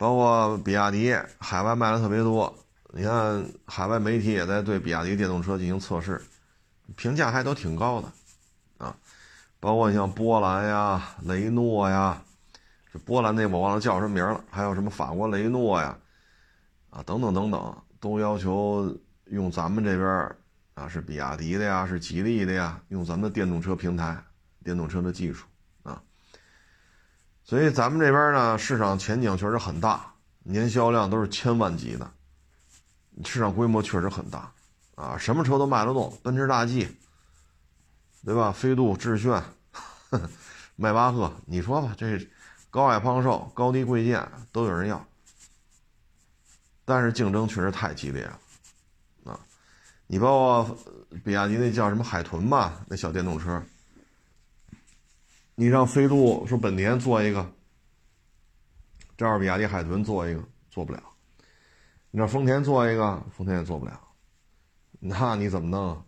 [0.00, 2.50] 包括比亚迪海外卖的特别多，
[2.94, 6.18] 你看海外媒体也在对比亚迪电动车进行测试。
[6.96, 8.10] 评价还都挺高的，
[8.78, 8.96] 啊，
[9.60, 12.22] 包括像波兰呀、雷诺呀，
[12.90, 15.94] 这波兰那我忘了叫什么名了，还有什么法国雷诺呀，
[16.88, 18.96] 啊，等等等等，都要求
[19.26, 20.34] 用咱们这边
[20.72, 24.16] 啊，是比亚迪的呀，是吉利的呀，用咱们的电动车平台、
[24.64, 25.44] 电动车的技术，
[27.50, 32.08] 所以咱们这边呢，市场前景确实很大，年销量都是千万级的，
[33.24, 34.48] 市场规模确实很大。
[34.94, 36.86] 啊，什么车都卖得动，奔驰大 G，
[38.24, 38.52] 对吧？
[38.52, 39.42] 飞度、致炫、
[40.76, 42.24] 迈巴赫，你说吧，这
[42.70, 45.04] 高矮胖瘦、高低贵贱都有人要，
[46.84, 48.38] 但是竞争确实太激烈了
[49.24, 49.40] 啊！
[50.06, 50.78] 你包括
[51.24, 53.60] 比亚迪那叫什么海豚吧，那小电动车，
[55.60, 57.46] 你让飞度说本田做一个，
[59.14, 61.02] 这样比亚迪海豚做一个做不了，
[62.10, 64.00] 你让丰田做一个，丰田也做不了。
[65.00, 66.02] 那你怎么弄？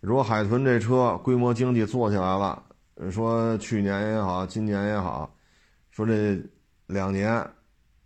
[0.00, 2.64] 如果海豚这车规模经济做起来了，
[3.10, 5.30] 说去年也好，今年也好，
[5.90, 6.42] 说这
[6.86, 7.30] 两年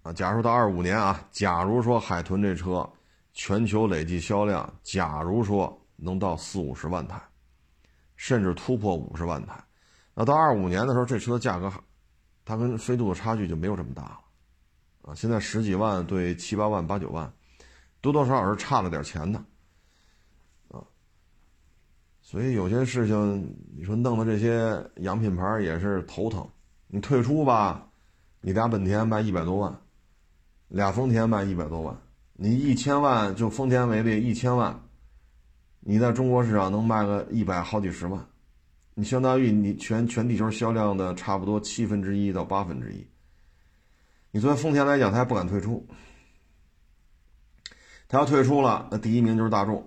[0.03, 2.85] 啊，假如到二五年啊，假如说海豚这车
[3.35, 7.23] 全球累计销量，假如说能到四五十万台，
[8.17, 9.63] 甚至突破五十万台，
[10.19, 11.71] 那到二五年的时候，这车的价格，
[12.43, 14.19] 它跟飞度的差距就没有这么大了
[15.03, 15.15] 啊！
[15.15, 17.31] 现在十几万对七八万、八九万，
[18.01, 19.39] 多多少少是差了点钱的。
[20.71, 20.81] 啊
[22.23, 26.49] 所以有些事情，你说弄的这些洋品牌也是头疼。
[26.89, 27.87] 你退出吧，
[28.41, 29.81] 你俩本田卖一百多万，
[30.69, 31.95] 俩丰田卖一百多万，
[32.33, 34.81] 你一千万就丰田为例，一千万，
[35.81, 38.27] 你在中国市场能卖个一百好几十万，
[38.99, 43.07] 你相当于你全全地球销量的差不多七分之一到八分之一。
[44.31, 45.87] 你作为丰田来讲，他还不敢退出，
[48.09, 49.87] 他要退出了，那第一名就是大众，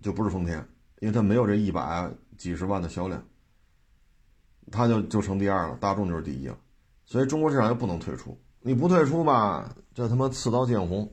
[0.00, 0.64] 就不是丰田。
[1.00, 3.20] 因为他没有这一百几十万的销量，
[4.70, 6.56] 他就就成第二了，大众就是第一了，
[7.06, 11.12] 所以中国市场又不能退出，你不退出吧，这他妈刺刀见红，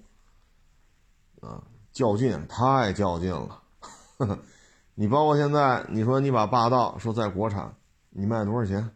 [1.42, 3.64] 啊，较劲太较劲了，
[4.96, 7.76] 你包括现在你说你把霸道说在国产，
[8.10, 8.90] 你卖多少钱？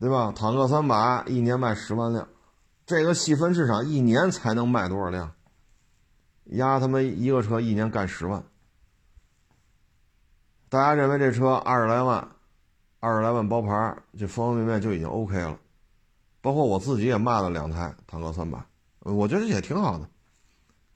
[0.00, 0.32] 对吧？
[0.34, 2.26] 坦克三百一年卖十万辆，
[2.84, 5.32] 这个细分市场一年才能卖多少辆？
[6.46, 8.42] 压他妈一个车一年干十万。
[10.68, 12.26] 大家认为这车二十来万，
[12.98, 15.58] 二十来万包牌，这方方面面就已经 OK 了。
[16.40, 18.58] 包括我自己也卖了两台坦克三百，
[19.00, 20.08] 我觉得也挺好的，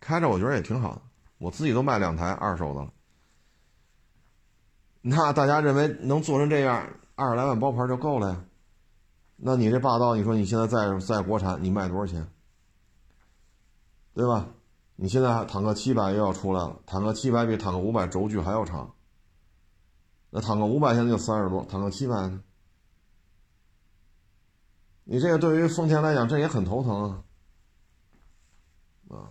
[0.01, 1.03] 开着我觉得也挺好的。
[1.39, 2.91] 我自己都卖两台二手的了。
[5.09, 6.85] 那大家认为能做成这样，
[7.15, 8.45] 二十来万包牌就够了呀？
[9.37, 12.29] 那你这霸道，你说你现在在在国产你卖多少钱？
[14.15, 14.49] 对吧？
[14.97, 18.95] 你现在坦克七百又要出来了，坦克七百比坦克五百轴距还要长。
[20.31, 22.43] 那坦克五百现在就三十多，坦克七百呢？
[25.05, 27.11] 你这个对于丰田来讲，这也很头疼
[29.09, 29.15] 啊！
[29.17, 29.31] 啊，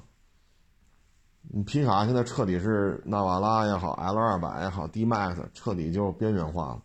[1.57, 6.81] 你皮卡现在彻底是纳瓦拉也好，L 二百也好，D Max 彻底就边缘化了。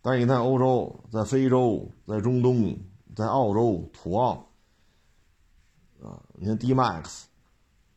[0.00, 2.78] 但是你在欧洲、在非洲、在中东、
[3.16, 4.34] 在澳洲土澳，
[6.00, 7.24] 啊，你看 D Max，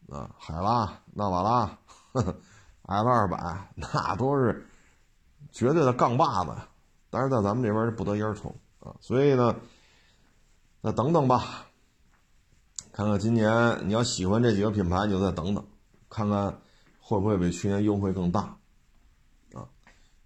[0.09, 1.77] 啊，海拉、纳瓦拉
[2.87, 4.65] ，L 二百那都是。
[5.51, 6.55] 绝对的杠把子，
[7.09, 9.53] 但是在咱们这边是不得烟抽啊，所以呢，
[10.81, 11.65] 再等等吧，
[12.93, 15.61] 看看今年你要喜欢这几个品牌，你就再等等，
[16.11, 16.61] 看看
[16.99, 18.41] 会不会比去年优惠更大
[19.53, 19.65] 啊？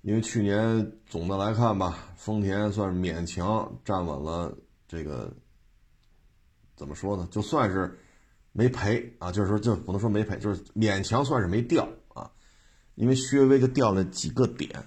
[0.02, 4.54] 因为去年总的来看吧，丰田算是勉强站稳了
[4.88, 5.32] 这个
[6.76, 7.26] 怎么说呢？
[7.32, 7.98] 就算是
[8.52, 12.30] 没赔啊，就是说就不能说没赔，就是勉强算是没掉啊，
[12.96, 14.84] 因为薛微就掉了几个点，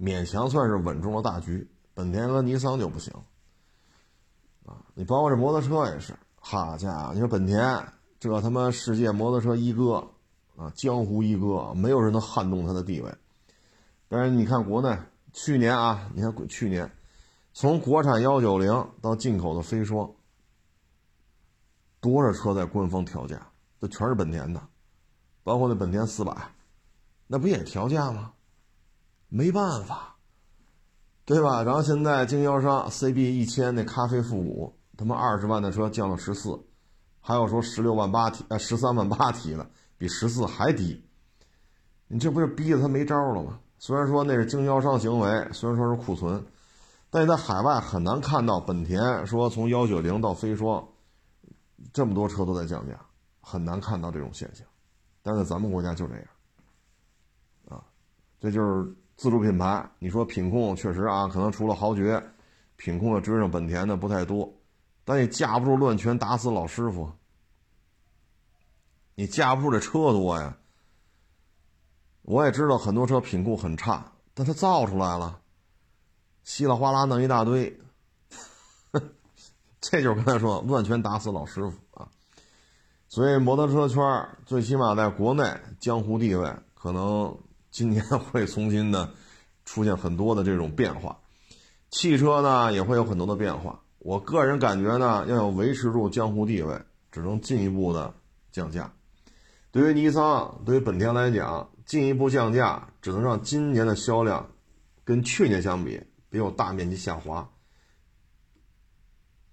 [0.00, 1.68] 勉强算是稳住了大局。
[1.94, 3.12] 本田和尼桑就不行
[4.64, 4.84] 啊！
[4.94, 10.08] 你包括这摩托车也是，好家伙，你说本田这他妈世界摩托车一哥
[10.58, 13.14] 啊，江湖一哥，没有人能撼动他的地位。
[14.08, 14.98] 但是你看国内，
[15.32, 16.90] 去年啊，你看去年，
[17.52, 20.10] 从国产幺九零到进口的飞霜，
[22.00, 23.46] 多少车在官方调价，
[23.80, 24.60] 这全是本田的，
[25.44, 26.36] 包括那本田四百，
[27.26, 28.32] 那不也调价吗？
[29.28, 30.16] 没办法。
[31.24, 31.62] 对吧？
[31.62, 36.58] 然后现在经销商 CB 一千那咖啡复古，他妈二十万的车降到十四，
[37.20, 41.04] 还有说十六万八提，呃十三万八提的，比十四还低。
[42.06, 43.60] 你这不是逼着他没招了吗？
[43.78, 46.42] 虽然说那是经销商行为，虽然说是库存，
[47.10, 50.88] 但在海外很难看到本田说从幺九零到飞霜，
[51.92, 52.98] 这么多车都在降价，
[53.42, 54.66] 很难看到这种现象。
[55.22, 56.24] 但是咱们国家就这样，
[57.68, 57.84] 啊，
[58.40, 58.94] 这就是。
[59.18, 62.22] 自主品牌，你说品控确实啊，可能除了豪爵，
[62.76, 64.48] 品控的追上本田的不太多，
[65.04, 67.10] 但你架不住乱拳打死老师傅，
[69.18, 70.56] 你架不住这车多呀。
[72.22, 75.40] 我也知道很多车品控很差，但它造出来了，
[76.44, 77.80] 稀里哗啦弄一大堆，
[79.80, 82.08] 这就是刚才说乱拳打死老师傅啊。
[83.08, 87.36] 所以摩托车圈最起码在国内江湖地位可能。
[87.70, 88.02] 今年
[88.32, 89.12] 会重新的
[89.64, 91.18] 出现很多的这种变化，
[91.90, 93.78] 汽车呢也会有很多的变化。
[93.98, 96.80] 我个人感觉呢，要有维持住江湖地位，
[97.12, 98.14] 只能进一步的
[98.50, 98.90] 降价。
[99.78, 104.50] 对于尼桑、对于本田来讲，进一步降价只能让今年的销量
[105.04, 107.48] 跟去年相比别有大面积下滑。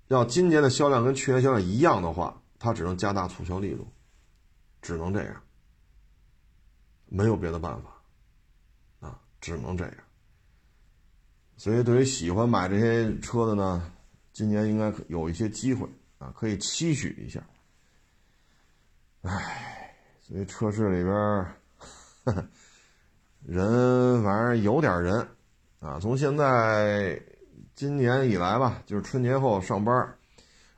[0.08, 3.88] 要今年的销量跟去年销量一样的话，它只能加大促销力度，
[4.82, 5.44] 只能这样，
[7.06, 8.02] 没有别的办法。
[9.02, 9.96] 啊只能这样，
[11.56, 13.94] 所以对于喜欢买这些车的呢，
[14.34, 17.48] 今年应该有一些机会啊，可以期许一下。
[19.22, 19.85] 唉，
[20.28, 22.44] 所以车市里边
[23.44, 25.28] 人反正有点人
[25.80, 26.00] 啊。
[26.00, 27.22] 从现在
[27.76, 30.16] 今年以来吧，就是春节后上班，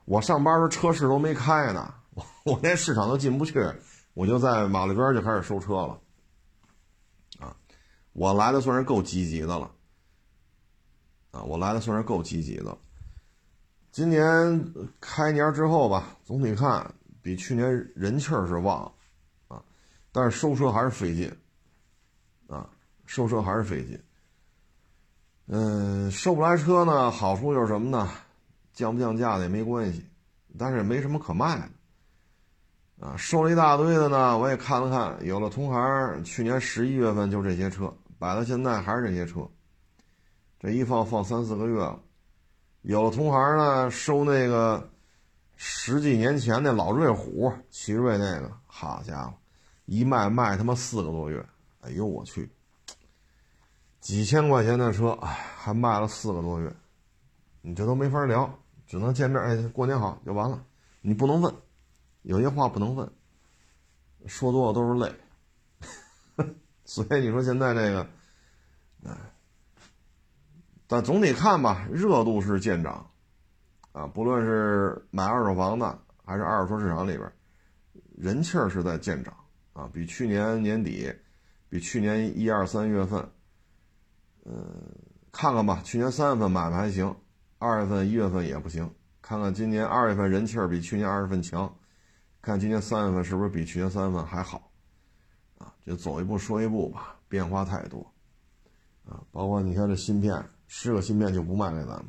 [0.04, 3.58] 我上班时候车市都没开呢，我我连市场都进不去，
[4.12, 5.98] 我就在马路边就开始收车了。
[7.38, 7.56] 啊
[8.12, 9.70] 我来的算是够积极的了，
[11.30, 12.76] 啊，我来的算是够积极的。
[13.92, 18.92] 今年开年之后吧，总体看比去年人气儿是旺，
[20.12, 21.30] 但是收车还是费劲，
[22.46, 22.68] 啊，
[23.06, 24.00] 收车还是费劲。
[25.46, 28.10] 嗯，收不来车呢，好处就是什么呢？
[28.72, 30.04] 降不降价的也没关系，
[30.58, 37.92] 但是也没什么可卖的，啊，收了一大堆的呢，我也看了看，有了同行，去年十一月份就这些车。
[38.18, 39.48] 摆到现在还是这些车，
[40.58, 42.00] 这一放放三四个月了。
[42.82, 44.90] 有了同行呢，收那个
[45.54, 49.37] 十几年前那老瑞虎、奇瑞那个，好家伙，
[49.88, 51.44] 一卖卖他妈四个多月。
[51.80, 52.50] 哎呦我去，
[54.00, 56.70] 几千块钱的车，哎，还卖了四个多月，
[57.62, 58.52] 你这都没法聊，
[58.86, 60.62] 只能见面，哎，过年好就完了。
[61.00, 61.54] 你不能问，
[62.22, 63.10] 有些话不能问，
[64.26, 65.10] 说多了都是泪。
[66.84, 68.06] 所以你说现在这个，
[69.04, 69.16] 哎，
[70.86, 73.10] 但总体看吧，热度是见长，
[73.92, 77.32] 啊，不论是买二手房的还是二手车市场里边，
[78.16, 79.34] 人气儿是在见长，
[79.78, 81.14] 啊，比去年年底，
[81.68, 83.30] 比去年一二三月份，
[84.44, 84.54] 嗯，
[85.30, 87.14] 看看吧，去年三月份买卖还行，
[87.58, 91.72] 二月份一月份也不行，看看今年二月份人气儿比去年二月份强，
[92.42, 94.72] 看今年三月份是不是比去年三月份还好。
[95.58, 98.00] 啊，就走一步说一步吧，变化太多，
[99.04, 102.06] 啊，包括你看这芯片，十个芯片就不卖给咱们，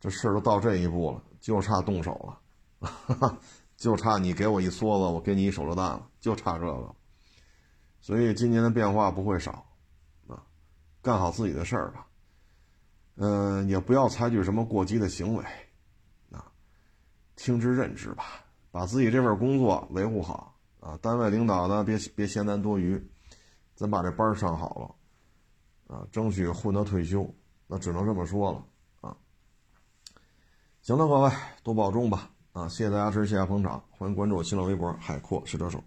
[0.00, 3.38] 这事儿都到这一步了，就差动手了，哈 哈
[3.76, 6.94] 就差你给我一梭子，我给你一手榴弹了，就差这个，
[8.00, 9.64] 所以今年的变化不会少，
[10.26, 10.44] 啊，
[11.00, 12.06] 干好自己的事儿吧，
[13.16, 15.42] 嗯，也不要采取什么过激的行为，
[16.30, 16.44] 啊，
[17.34, 20.54] 听之任之吧，把自己这份工作维护好。
[20.80, 23.04] 啊，单位领导呢，别别嫌咱多余，
[23.74, 24.96] 咱把这班上好
[25.88, 27.28] 了，啊，争取混到退休，
[27.66, 28.64] 那只能这么说了
[29.00, 29.16] 啊。
[30.80, 31.32] 行了，各位
[31.64, 35.82] 多保重吧，啊，谢谢大家支持，谢谢捧场，欢迎关注我新浪微博海阔试车手。